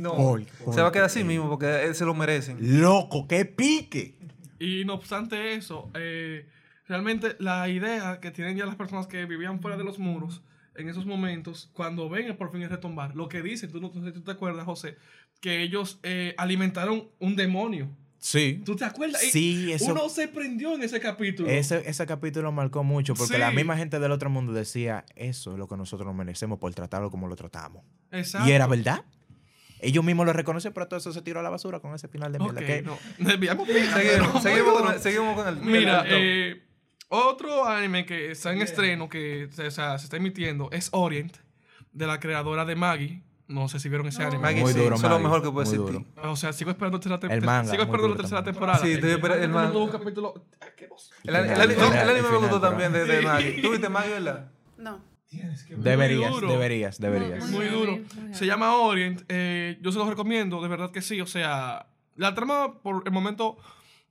[0.00, 0.44] No, Por-
[0.74, 2.58] se va a quedar así mismo porque él se lo merecen.
[2.80, 4.18] Loco, qué pique.
[4.64, 6.46] Y no obstante eso, eh,
[6.88, 10.42] realmente la idea que tienen ya las personas que vivían fuera de los muros
[10.76, 14.00] en esos momentos, cuando ven por fin el retombar, lo que dicen, tú no sé
[14.06, 14.96] si tú te acuerdas, José,
[15.40, 17.88] que ellos eh, alimentaron un demonio.
[18.18, 18.62] Sí.
[18.64, 19.20] ¿Tú te acuerdas?
[19.20, 19.92] Sí, eso.
[19.92, 21.48] Uno se prendió en ese capítulo.
[21.50, 23.38] Ese, ese capítulo marcó mucho porque Sí.
[23.38, 26.72] la misma gente del otro mundo decía, eso es lo que nosotros nos merecemos por
[26.74, 27.84] tratarlo como lo tratamos.
[28.10, 28.48] Exacto.
[28.48, 29.04] Y era verdad.
[29.80, 32.32] Ellos mismos lo reconocen, pero todo eso se tiró a la basura con ese final
[32.32, 32.60] de mierda.
[32.60, 32.98] Que- no.
[33.66, 35.56] Seguimos, seguimos, con, seguimos con el.
[35.56, 36.62] Mira, el- eh,
[37.08, 41.36] otro anime que está en estreno, que se, o sea, se está emitiendo, es Orient,
[41.92, 43.22] de la creadora de Maggie.
[43.46, 44.40] No sé si vieron ese anime.
[44.40, 46.06] Maggie, Muy sí, duro, eso es lo mejor que puede existir.
[46.22, 48.78] O sea, sigo esperando tercera tem- El manga, Sigo esperando la tercera temporada.
[48.78, 49.92] Sí, estoy esperando el manga.
[49.98, 50.46] capítulo.
[51.24, 53.60] El, el- el- el- el el anime me gustó también de, de Maggie.
[53.60, 54.50] ¿Tú viste Maggie, verdad?
[54.78, 54.98] No.
[55.76, 56.48] Deberías, duro.
[56.48, 57.50] deberías, deberías.
[57.50, 58.00] Muy duro.
[58.32, 59.22] Se llama Orient.
[59.28, 61.20] eh, yo se los recomiendo, de verdad que sí.
[61.20, 63.56] O sea, la trama por el momento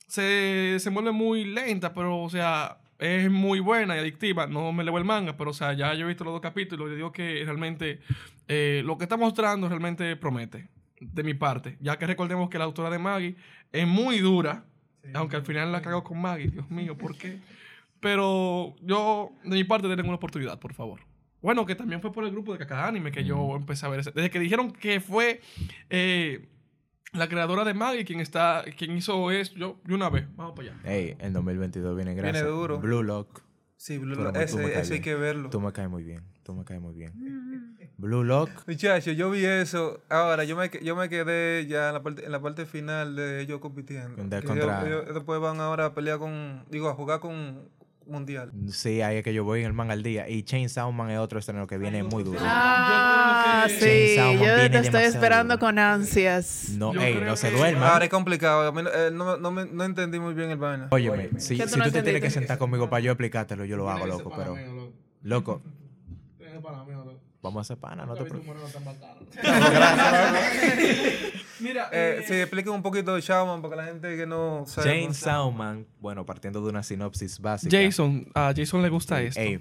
[0.07, 4.47] se, se vuelve muy lenta, pero, o sea, es muy buena y adictiva.
[4.47, 6.91] No me leo el manga, pero, o sea, ya yo he visto los dos capítulos
[6.91, 7.99] y digo que realmente
[8.47, 11.77] eh, lo que está mostrando realmente promete, de mi parte.
[11.79, 13.35] Ya que recordemos que la autora de Maggie
[13.71, 14.65] es muy dura,
[15.13, 16.47] aunque al final la cago con Maggie.
[16.47, 17.39] Dios mío, ¿por qué?
[18.03, 20.99] Pero yo, de mi parte, denle una oportunidad, por favor.
[21.41, 24.01] Bueno, que también fue por el grupo de Caca Anime que yo empecé a ver
[24.01, 24.11] ese.
[24.11, 25.41] Desde que dijeron que fue
[25.89, 26.47] eh,
[27.13, 30.69] la creadora de Maggie quien está, quien hizo eso, yo, de una vez, vamos para
[30.71, 30.79] allá.
[30.89, 32.45] Ey, el 2022 viene gracias.
[32.45, 32.79] duro.
[32.79, 33.41] Blue Lock.
[33.77, 35.49] Sí, Blue Lock, ese, ese hay que verlo.
[35.49, 36.21] Tú me caes muy bien.
[36.43, 37.13] Tú me caes muy bien.
[37.97, 38.49] Blue Lock.
[38.67, 40.01] Muchachos, yo vi eso.
[40.09, 43.41] Ahora, yo me, yo me quedé ya en la parte, en la parte final de
[43.41, 44.23] ellos compitiendo.
[44.23, 46.63] De Que contra- ellos- ellos después van ahora a pelear con.
[46.69, 47.69] Digo, a jugar con
[48.05, 48.51] Mundial.
[48.69, 50.27] Sí, ahí es que yo voy en el man al día.
[50.29, 52.39] Y Chainsaw Man es otro estreno que viene muy duro.
[52.41, 54.15] Ah, Yo creo sí.
[54.15, 55.65] que- Yo te estoy esperando duro.
[55.67, 56.69] con ansias.
[56.77, 57.83] No, ey, no se duerman.
[57.83, 58.67] Ahora es complicado.
[58.67, 60.87] A mí no- eh, no, no, me- no entendí muy bien el vaina.
[60.91, 63.65] Óyeme, si, ¿Qué tú si no tú te tienes que sentar conmigo para yo explicártelo,
[63.65, 64.33] yo lo hago, loco.
[64.35, 64.55] Pero,
[65.21, 65.61] loco,
[66.37, 67.19] Tiene ese pana mío, loco.
[67.43, 68.55] Vamos a hacer pana, no te preocupes.
[71.59, 74.63] Mira, Eh, eh, sí, expliquen un poquito de Shaman para que la gente que no
[74.65, 74.89] sabe.
[74.89, 77.77] Chainsaw Man, bueno, partiendo de una sinopsis básica.
[77.77, 79.39] Jason, a Jason le gusta esto.
[79.39, 79.59] Ey,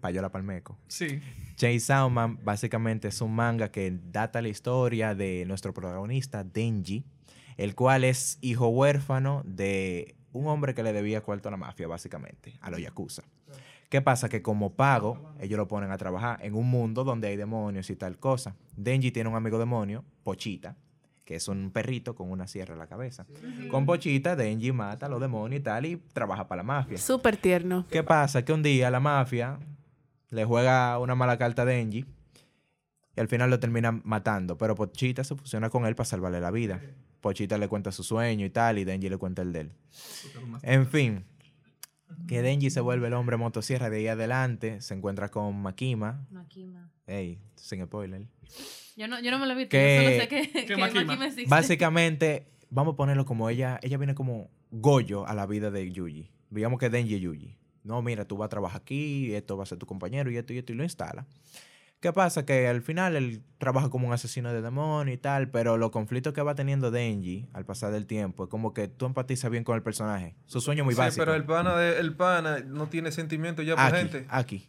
[0.00, 0.78] payola palmeco.
[0.86, 1.20] Sí.
[1.56, 7.04] Chainsaw Man básicamente es un manga que data la historia de nuestro protagonista, Denji,
[7.56, 11.88] el cual es hijo huérfano de un hombre que le debía cuarto a la mafia,
[11.88, 13.22] básicamente, a los Yakuza.
[13.88, 14.28] ¿Qué pasa?
[14.28, 17.96] Que como pago, ellos lo ponen a trabajar en un mundo donde hay demonios y
[17.96, 18.56] tal cosa.
[18.76, 20.76] Denji tiene un amigo demonio, Pochita,
[21.24, 23.26] que es un perrito con una sierra en la cabeza.
[23.70, 26.98] Con Pochita, Denji mata a los demonios y tal y trabaja para la mafia.
[26.98, 27.86] Súper tierno.
[27.88, 28.44] ¿Qué pasa?
[28.44, 29.58] Que un día la mafia
[30.30, 32.04] le juega una mala carta a Denji
[33.16, 34.58] y al final lo termina matando.
[34.58, 36.80] Pero Pochita se fusiona con él para salvarle la vida.
[37.20, 39.72] Pochita le cuenta su sueño y tal, y Denji le cuenta el de él.
[40.62, 41.24] En fin,
[42.28, 46.26] que Denji se vuelve el hombre motosierra de ahí adelante, se encuentra con Makima.
[46.30, 46.90] Makima.
[47.06, 48.26] Ey, sin spoiler.
[48.96, 51.04] Yo no, yo no me lo he visto, Que- yo solo sé que, que Makima.
[51.04, 51.50] Makima existe.
[51.50, 56.30] Básicamente, vamos a ponerlo como ella, ella viene como Goyo a la vida de Yuji.
[56.50, 57.56] Digamos que Denji es Yuji.
[57.84, 60.52] No, mira, tú vas a trabajar aquí, esto va a ser tu compañero y esto
[60.52, 61.24] y esto, y lo instala.
[62.00, 62.44] ¿Qué pasa?
[62.44, 66.34] Que al final él trabaja como un asesino de demonio y tal, pero los conflictos
[66.34, 69.74] que va teniendo Denji al pasar del tiempo es como que tú empatizas bien con
[69.76, 70.34] el personaje.
[70.44, 71.24] Su sueño es muy Sí, básico.
[71.24, 74.26] pero el pana, de, el pana no tiene sentimiento ya por aquí, gente.
[74.28, 74.68] aquí.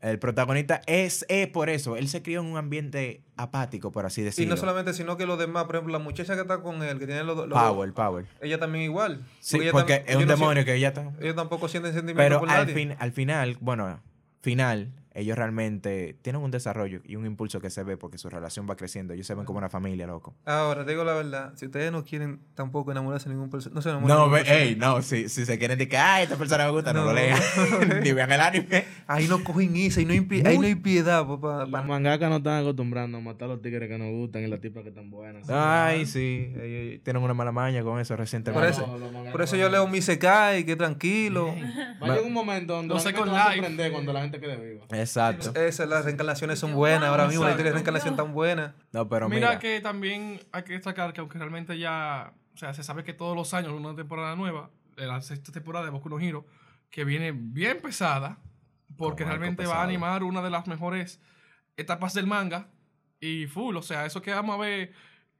[0.00, 1.96] El protagonista es, es por eso.
[1.96, 4.54] Él se crió en un ambiente apático, por así Y decirlo.
[4.54, 7.06] no solamente, sino que los demás, por ejemplo, la muchacha que está con él, que
[7.06, 8.26] tiene los, los Power, power.
[8.40, 9.24] ella también igual.
[9.40, 11.12] Sí, porque es un no demonio que ella está...
[11.20, 12.74] Ellos tampoco sienten sentimiento Pero por al, nadie.
[12.74, 14.00] fin, al final, bueno,
[14.42, 18.66] final, ellos realmente tienen un desarrollo y un impulso que se ve porque su relación
[18.68, 19.14] va creciendo.
[19.14, 20.34] Ellos se ven como una familia, loco.
[20.44, 23.82] Ahora, te digo la verdad, si ustedes no quieren tampoco enamorarse de ningún personaje, no
[23.82, 24.68] se enamoren de No, ningún ve, personaje.
[24.68, 27.06] ey, no, si, si se quieren decir que, ay, esta persona me gusta, no, No,
[27.06, 27.16] lo no.
[27.18, 27.40] lean.
[28.02, 28.84] Ni vean el anime.
[29.06, 31.64] Ahí no cogen eso, ahí no hay, ahí no hay piedad, papá.
[31.66, 34.60] Los mangakas no están acostumbrando a matar a los tigres que nos gustan y las
[34.60, 35.48] tipas que están buenas.
[35.48, 38.60] Ay, sí, ellos tienen una mala maña con eso recientemente.
[38.60, 41.46] Por eso, por eso no yo leo mi Sekai, que tranquilo.
[42.02, 43.56] Va a llegar un momento donde Los la gente Second va a Life.
[43.60, 44.84] sorprender cuando la gente quede viva.
[45.08, 45.58] Exacto.
[45.60, 47.08] Esas, las reencarnaciones son buenas.
[47.08, 48.74] Ahora mismo la historia de reencarnación tan buena.
[48.92, 52.74] No, pero mira, mira, que también hay que destacar que aunque realmente ya, o sea,
[52.74, 56.18] se sabe que todos los años una temporada nueva, la sexta temporada de Boku no
[56.18, 56.46] Hero,
[56.90, 58.38] que viene bien pesada,
[58.96, 61.20] porque Como realmente va a animar una de las mejores
[61.76, 62.68] etapas del manga
[63.20, 64.92] y full, o sea, eso que vamos a ver,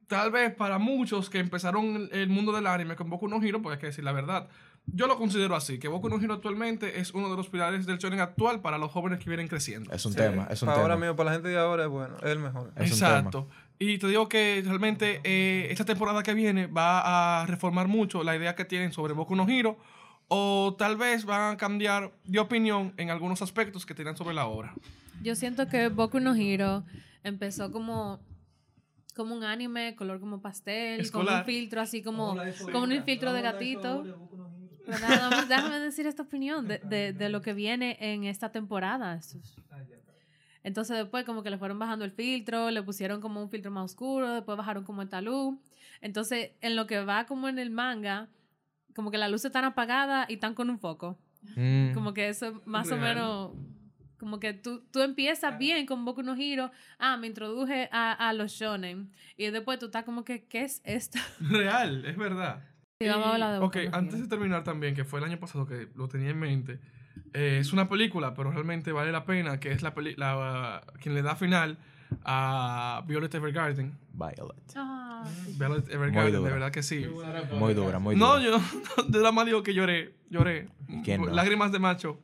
[0.06, 3.74] tal vez para muchos que empezaron el- mundo del anime con Boku no Hero, pues
[3.74, 4.48] hay que decir la verdad.
[4.86, 7.98] Yo lo considero así, que Boku no Hero actualmente es uno de los pilares del
[7.98, 9.92] shonen actual para los jóvenes que vienen creciendo.
[9.92, 10.18] es un Sí.
[10.18, 11.06] tema, es un Para ahora tema.
[11.06, 12.72] mismo, para la gente de ahora es bueno, es el mejor.
[12.76, 13.48] Es Exacto.
[13.78, 18.36] Y te digo que realmente eh, esta temporada que viene va a reformar mucho la
[18.36, 19.76] idea que tienen sobre Boku no Hero
[20.28, 24.46] o tal vez van a cambiar de opinión en algunos aspectos que tienen sobre la
[24.46, 24.74] obra.
[25.22, 26.84] Yo siento que Boku no Hero
[27.24, 28.20] empezó como
[29.14, 31.40] como un anime, color como pastel, con Escolar.
[31.40, 32.36] un filtro así como,
[32.70, 34.04] como un filtro de gatito.
[34.86, 38.52] Pero nada más, déjame decir esta opinión de, de, de lo que viene en esta
[38.52, 39.20] temporada.
[40.62, 43.84] Entonces después como que le fueron bajando el filtro, le pusieron como un filtro más
[43.84, 45.60] oscuro, después bajaron como el talú.
[46.00, 48.28] Entonces en lo que va como en el manga,
[48.94, 51.18] como que las luces están apagadas y están con un foco.
[51.54, 51.92] Mm.
[51.92, 53.14] Como que eso más o Real.
[53.14, 53.52] menos,
[54.18, 58.32] como que tú, tú empiezas bien con Boku no Hero, ah, me introduje a, a
[58.32, 61.18] los shonen, y después tú estás como que, ¿qué es esto?
[61.38, 62.64] Real, es verdad.
[62.98, 63.90] Y vamos a hablar de Boku ok, no Hero.
[63.96, 66.78] antes de terminar también, que fue el año pasado que lo tenía en mente,
[67.34, 71.20] eh, es una película, pero realmente vale la pena, que es la, la quien le
[71.20, 71.76] da final
[72.24, 73.92] a Violet Evergarden.
[74.14, 74.56] Violet.
[74.76, 75.54] Ah, sí.
[75.58, 77.06] Violet Evergarden, de verdad que sí.
[77.52, 78.58] Muy dura, muy No, dura.
[78.96, 80.68] yo de la más digo que lloré, lloré.
[81.04, 81.26] ¿Quién no?
[81.28, 82.18] Lágrimas de macho.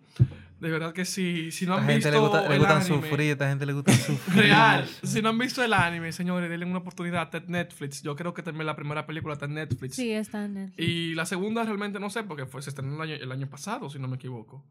[0.63, 1.51] De verdad que sí.
[1.51, 3.67] Si no han gente visto le gusta, le el gustan anime, sufrir, a esta gente
[3.67, 4.37] le gusta sufrir.
[4.45, 4.89] real.
[5.03, 7.25] Si no han visto el anime, señores, denle una oportunidad.
[7.25, 8.01] Está Netflix.
[8.01, 9.97] Yo creo que también la primera película está en Netflix.
[9.97, 10.73] Sí, está en el...
[10.77, 13.91] Y la segunda realmente no sé porque fue, se estrenó el año, el año pasado,
[13.91, 14.65] si no me equivoco.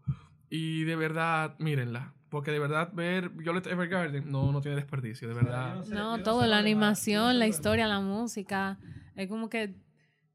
[0.50, 2.14] Y de verdad, mírenla.
[2.30, 5.84] Porque de verdad ver Violet Evergarden no, no tiene desperdicio, de verdad.
[5.88, 8.80] No, todo, la animación, la historia, la música.
[9.18, 9.76] Es como que,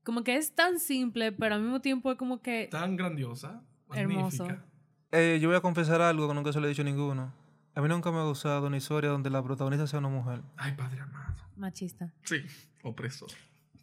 [0.05, 3.63] como que es tan simple, pero al mismo tiempo es como que Tan grandiosa,
[3.95, 4.45] Hermoso.
[4.45, 4.76] magnífica.
[5.19, 7.33] Eh, yo voy a confesar algo que nunca se lo he dicho a ninguno.
[7.75, 10.43] A mí nunca me ha gustado una historia donde la protagonista sea una mujer.
[10.59, 11.35] Ay, padre amado.
[11.57, 12.13] machista.
[12.25, 12.45] Sí,
[12.83, 13.31] opresor.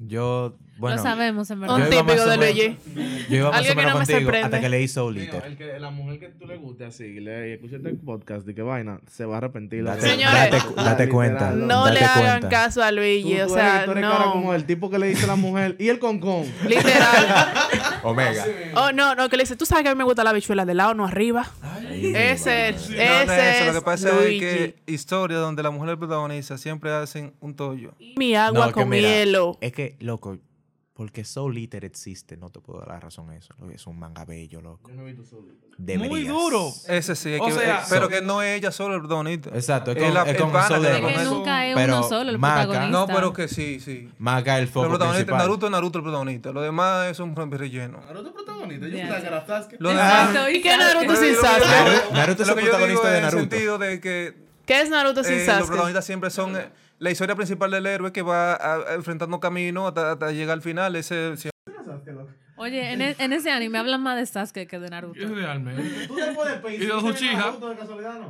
[0.06, 1.78] Yo, bueno, Lo sabemos, en yo verdad.
[1.78, 2.78] Un típico de Luigi.
[3.30, 4.45] Yo iba más Alguien o que menos no me contigo sorprende.
[4.45, 5.43] hasta que leí Soul Mío, Eater.
[5.45, 8.54] el que, la mujer que tú le guste así, le, y escucha este podcast de
[8.56, 9.84] que vaina, se va a arrepentir.
[9.86, 10.34] Date, Señores.
[10.51, 11.51] date, date cuenta.
[11.51, 12.49] No date le hagan cuenta.
[12.49, 14.54] caso a Tú, Luigi, o tú sea, eres, tú eres cara como no.
[14.56, 16.43] el tipo que le dice a la mujer y el concón.
[16.68, 17.54] Literal.
[18.04, 18.45] Omega.
[18.76, 20.66] Oh, no, no, que le dice, tú sabes que a mí me gusta la bichuela
[20.66, 21.47] de lado, no arriba.
[21.93, 23.66] Ese, es- No, ese no es eso.
[23.72, 24.43] Lo que pasa Luigi.
[24.43, 27.93] es que historias donde la mujer es protagonista siempre hacen un tollo.
[28.18, 29.58] Mi agua No, con mira, hielo.
[29.62, 30.37] Es que, loco,
[30.93, 33.51] porque Soul Eater existe, no te puedo dar la razón a eso.
[33.73, 34.89] Es un manga bello, loco.
[34.91, 35.47] Yo no he visto solo.
[35.75, 36.07] Deberías.
[36.11, 36.71] Muy duro.
[36.87, 39.49] Ese sí, O que- sea, eh, pero so- que no es ella solo el protagonista.
[39.55, 41.97] Exacto, es Es con, la- es el con pana Soul Es que nunca es Pero
[41.97, 42.99] uno solo el Maka- protagonista.
[42.99, 44.07] No, pero que sí, sí.
[44.19, 45.37] Maka el El foco protagonista, principal.
[45.39, 46.51] Naruto es Naruto el protagonista.
[46.51, 47.99] Lo demás es un relleno.
[48.05, 48.87] Naruto es protagonista.
[48.87, 49.73] Yo pensaba que Sasuke.
[49.81, 51.65] Exacto, ¿Y qué Naruto sin Sasuke?
[51.65, 53.39] Naruto- Naruto es el protagonista de en el Naruto.
[53.41, 55.67] sentido de que ¿Qué es Naruto sin eh, los Sasuke?
[55.67, 56.69] protagonistas siempre son eh,
[56.99, 60.61] la historia principal del héroe que va a- a- enfrentando camino hasta, hasta llegar al
[60.61, 60.95] final.
[60.95, 61.53] Ese, siempre-
[62.55, 65.19] Oye, en, e- en ese anime hablan más de Sasuke que de Naruto.
[65.19, 66.07] Es realmente.
[66.07, 66.15] Tú
[66.61, 66.81] pedir.
[66.83, 67.51] Y de los Uchiha.
[67.51, 68.27] De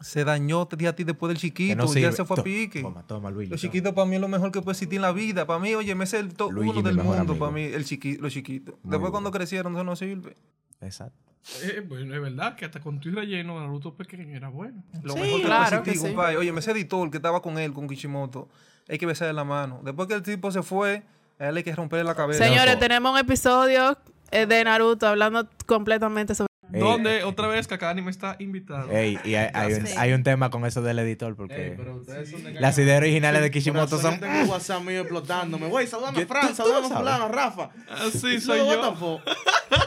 [0.00, 1.76] se dañó te di a ti después del chiquito.
[1.76, 2.80] no ya se fue a pique.
[2.80, 3.50] Toma, toma, Luigi.
[3.50, 5.46] Los chiquitos para mí es lo mejor que puede existir en la vida.
[5.46, 7.12] Para mí, oye, me es el top uno del mundo.
[7.18, 7.38] amigo.
[7.38, 8.74] Para mí, el chiqui, los chiquitos.
[8.76, 9.10] Después bueno.
[9.12, 10.36] cuando crecieron, eso no sirve.
[10.80, 11.29] Exacto.
[11.62, 14.82] Eh, bueno, es verdad que hasta con tu relleno, Naruto pequeño era bueno.
[15.02, 15.98] Lo Sí, mejor que claro que sí.
[15.98, 16.36] compadre.
[16.36, 18.48] Oye, ese editor que estaba con él, con Kishimoto,
[18.88, 19.80] hay que besarle la mano.
[19.82, 21.02] Después que el tipo se fue,
[21.38, 22.44] a él hay que romperle la cabeza.
[22.44, 23.96] Señores, tenemos un episodio
[24.30, 26.49] eh, de Naruto hablando completamente sobre...
[26.72, 28.90] Ey, Donde otra vez Kakani me está invitado.
[28.90, 29.94] Ey, y hay, hay un, Sí.
[29.96, 32.98] hay un tema con eso del editor porque Ey, pero ustedes son de las ideas
[33.00, 34.14] originales de Kishimoto son...
[34.14, 35.68] Yo tengo WhatsApp mío explotándome.
[35.68, 37.70] Güey, saludame Yo- a Fran, saludame lo a fulano, a Rafa.
[37.88, 39.20] Así soy No, what yo.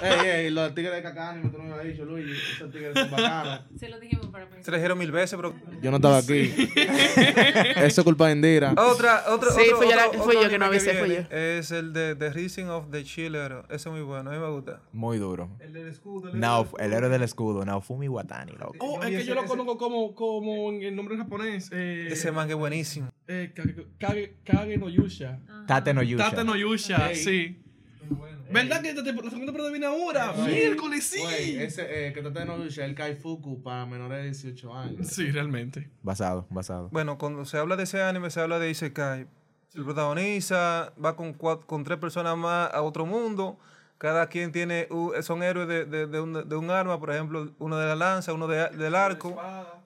[0.02, 2.32] Ey, ey, los tigres de Cacani, tú no me habías dicho, Luigi.
[2.56, 3.62] Esos tigres son bacanos.
[3.78, 5.54] Se lo dijimos para Se le dijeron mil veces, pero...
[5.82, 6.54] Yo no estaba aquí.
[7.76, 8.74] Eso es culpa de Indira.
[8.78, 11.28] Otra, otro, Sí, otro- fui yo otro- otro yo que no anime avisé, fui viene
[11.60, 13.64] Es el de The Rising of the Chiller.
[13.70, 14.80] Ese es muy bueno, a mí me gusta.
[14.94, 15.50] Muy duro.
[15.60, 16.30] El del escudo.
[16.30, 18.76] el Nao- el héroe del escudo, Naofumi Watani, loco.
[18.80, 21.70] Oh, es que yo lo conozco como, como en el nombre en japonés.
[21.72, 23.10] Eh, Ese man que es buenísimo.
[23.28, 25.40] eh, Kage, Kage- Kage no Yusha.
[25.68, 26.30] Tate no Yusha.
[26.30, 27.60] Tate no Yusha, sí.
[28.52, 30.34] ¿Verdad que esta tempo- la segunda temporada viene ahora?
[30.46, 31.20] Miércoles, sí.
[31.20, 35.08] Güey, ese eh, que trata de no luchar, el Kaifuku para menores de 18 años.
[35.08, 35.90] Sí, realmente.
[36.04, 36.90] Basado, basado.
[36.92, 39.26] Bueno, cuando se habla de ese anime, se habla de Isekai.
[39.74, 43.58] El protagonista va con, cua- con tres personas más a otro mundo.
[44.04, 44.90] Cada quien tiene,
[45.22, 48.34] son héroes de, de- de un, de un arma, por ejemplo, uno de la lanza,
[48.34, 49.34] uno de- del arco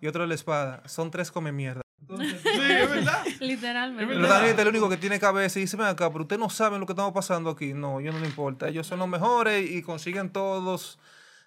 [0.01, 0.81] y otro de la espada.
[0.87, 1.81] Son tres come mierda.
[2.09, 2.43] Sí, es
[2.89, 3.23] verdad.
[3.39, 4.59] Literalmente.
[4.63, 6.93] El único que tiene cabeza y dice, ven acá, pero ustedes no saben lo que
[6.93, 7.75] estamos pasando aquí.
[7.75, 8.67] No, yo no le importa.
[8.69, 10.97] Ellos son los mejores y consiguen todos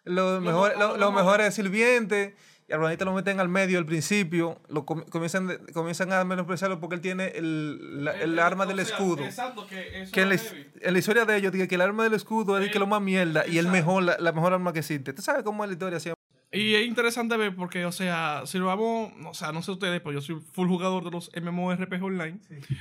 [0.05, 2.35] los mejores, los, los mejores sirvientes.
[2.71, 4.61] Y al lo meten al medio al principio.
[4.69, 8.85] Lo com- comienzan, comienzan a menospreciarlo porque él tiene el, la- el arma del sea,
[8.95, 9.17] escudo.
[9.67, 10.35] Que eso Que en la,
[10.81, 13.03] en historia de ellos, dice que el arma del escudo es el que lo más
[13.03, 15.13] mierda y el mejor, la, la mejor arma que existe.
[15.13, 16.20] ¿Tú sabes cómo es la historia siempre?
[16.53, 20.01] Y es interesante ver porque, o sea, si lo vamos, o sea, no sé ustedes,
[20.01, 22.41] pero yo soy full jugador de los MMORPG online,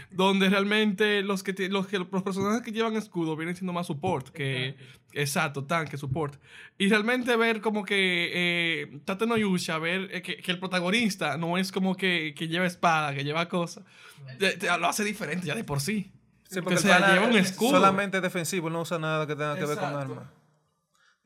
[0.10, 4.30] donde realmente los que, los que los personajes que llevan escudo vienen siendo más support
[4.30, 4.76] que,
[5.14, 6.42] exacto, tanque, support.
[6.80, 11.38] Y realmente ver como que eh, Tate no Yusha, ver eh, que, que el protagonista
[11.38, 13.84] no es como que, que lleva espada, que lleva cosas,
[14.40, 16.12] te- lo hace diferente ya de por sí.
[16.50, 17.74] Sí, o sea, lleva un es escudo.
[17.74, 20.00] Solamente defensivo, no usa nada que tenga que ver con Exacto.
[20.00, 20.39] armas.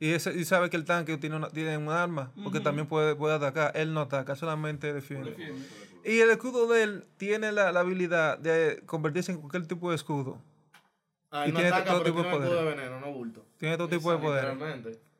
[0.03, 3.15] Y, ese, y sabe que el tanque tiene, una- tiene un arma, porque también puede,
[3.15, 3.71] puede atacar.
[3.75, 5.33] Él no ataca, solamente defiende.
[6.03, 9.95] Y el escudo de él tiene la, la habilidad de convertirse en cualquier tipo de
[9.95, 10.41] escudo.
[11.31, 12.65] Ah, Y no tiene ataca, todo pero tipo de tiene poder.
[12.65, 13.45] de veneno, no bulto.
[13.57, 14.57] Tiene todo tipo de poder.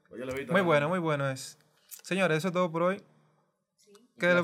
[0.10, 1.58] Pues Muy en- bueno, muy bueno es.
[2.02, 3.02] Señores, eso es todo por hoy.
[4.20, 4.42] ¿Qué, le,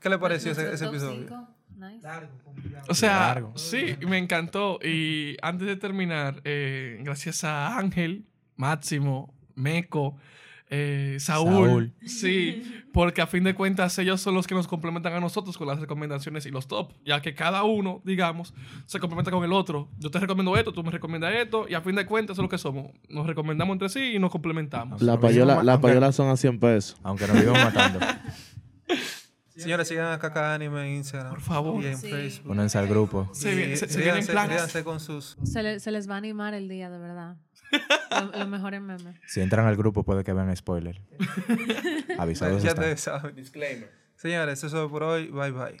[0.00, 1.48] ¿qué le pareció ese, ese episodio?
[1.76, 2.06] nice.
[2.88, 3.56] O sea, Largo.
[3.56, 4.78] sí, me encantó.
[4.82, 8.26] Y antes de terminar, eh, gracias a Ángel,
[8.56, 10.16] Máximo, Meco,
[10.70, 11.92] eh, Saúl, Saúl.
[12.06, 15.66] sí, porque a fin de cuentas ellos son los que nos complementan a nosotros con
[15.66, 18.52] las recomendaciones y los top, ya que cada uno, digamos,
[18.84, 19.88] se complementa con el otro.
[19.98, 22.44] Yo te recomiendo esto, tú me recomiendas esto, y a fin de cuentas eso es
[22.44, 22.92] lo que somos.
[23.08, 25.00] Nos recomendamos entre sí y nos complementamos.
[25.00, 26.96] La payola, las payolas son a 100 pesos.
[27.02, 27.98] Aunque nos vivamos matando.
[29.56, 31.30] Señores, sigan a Caca Anime en Instagram.
[31.32, 31.82] Por favor.
[31.82, 32.08] Y en Sí.
[32.08, 32.52] Facebook.
[32.52, 33.28] Únanse al grupo.
[33.32, 34.72] Se, viene- se- se vienen planes.
[34.84, 35.36] con sus...
[35.42, 37.36] Se, le- se les va a animar el día, de verdad.
[38.10, 39.16] Lo- Los mejores memes.
[39.26, 41.00] Si entran al grupo puede que vean spoiler.
[42.18, 42.84] Avisados ya están.
[42.84, 43.34] te saben.
[43.36, 43.90] Disclaimer.
[44.16, 45.28] Señores, eso es todo por hoy.
[45.28, 45.76] Bye bye.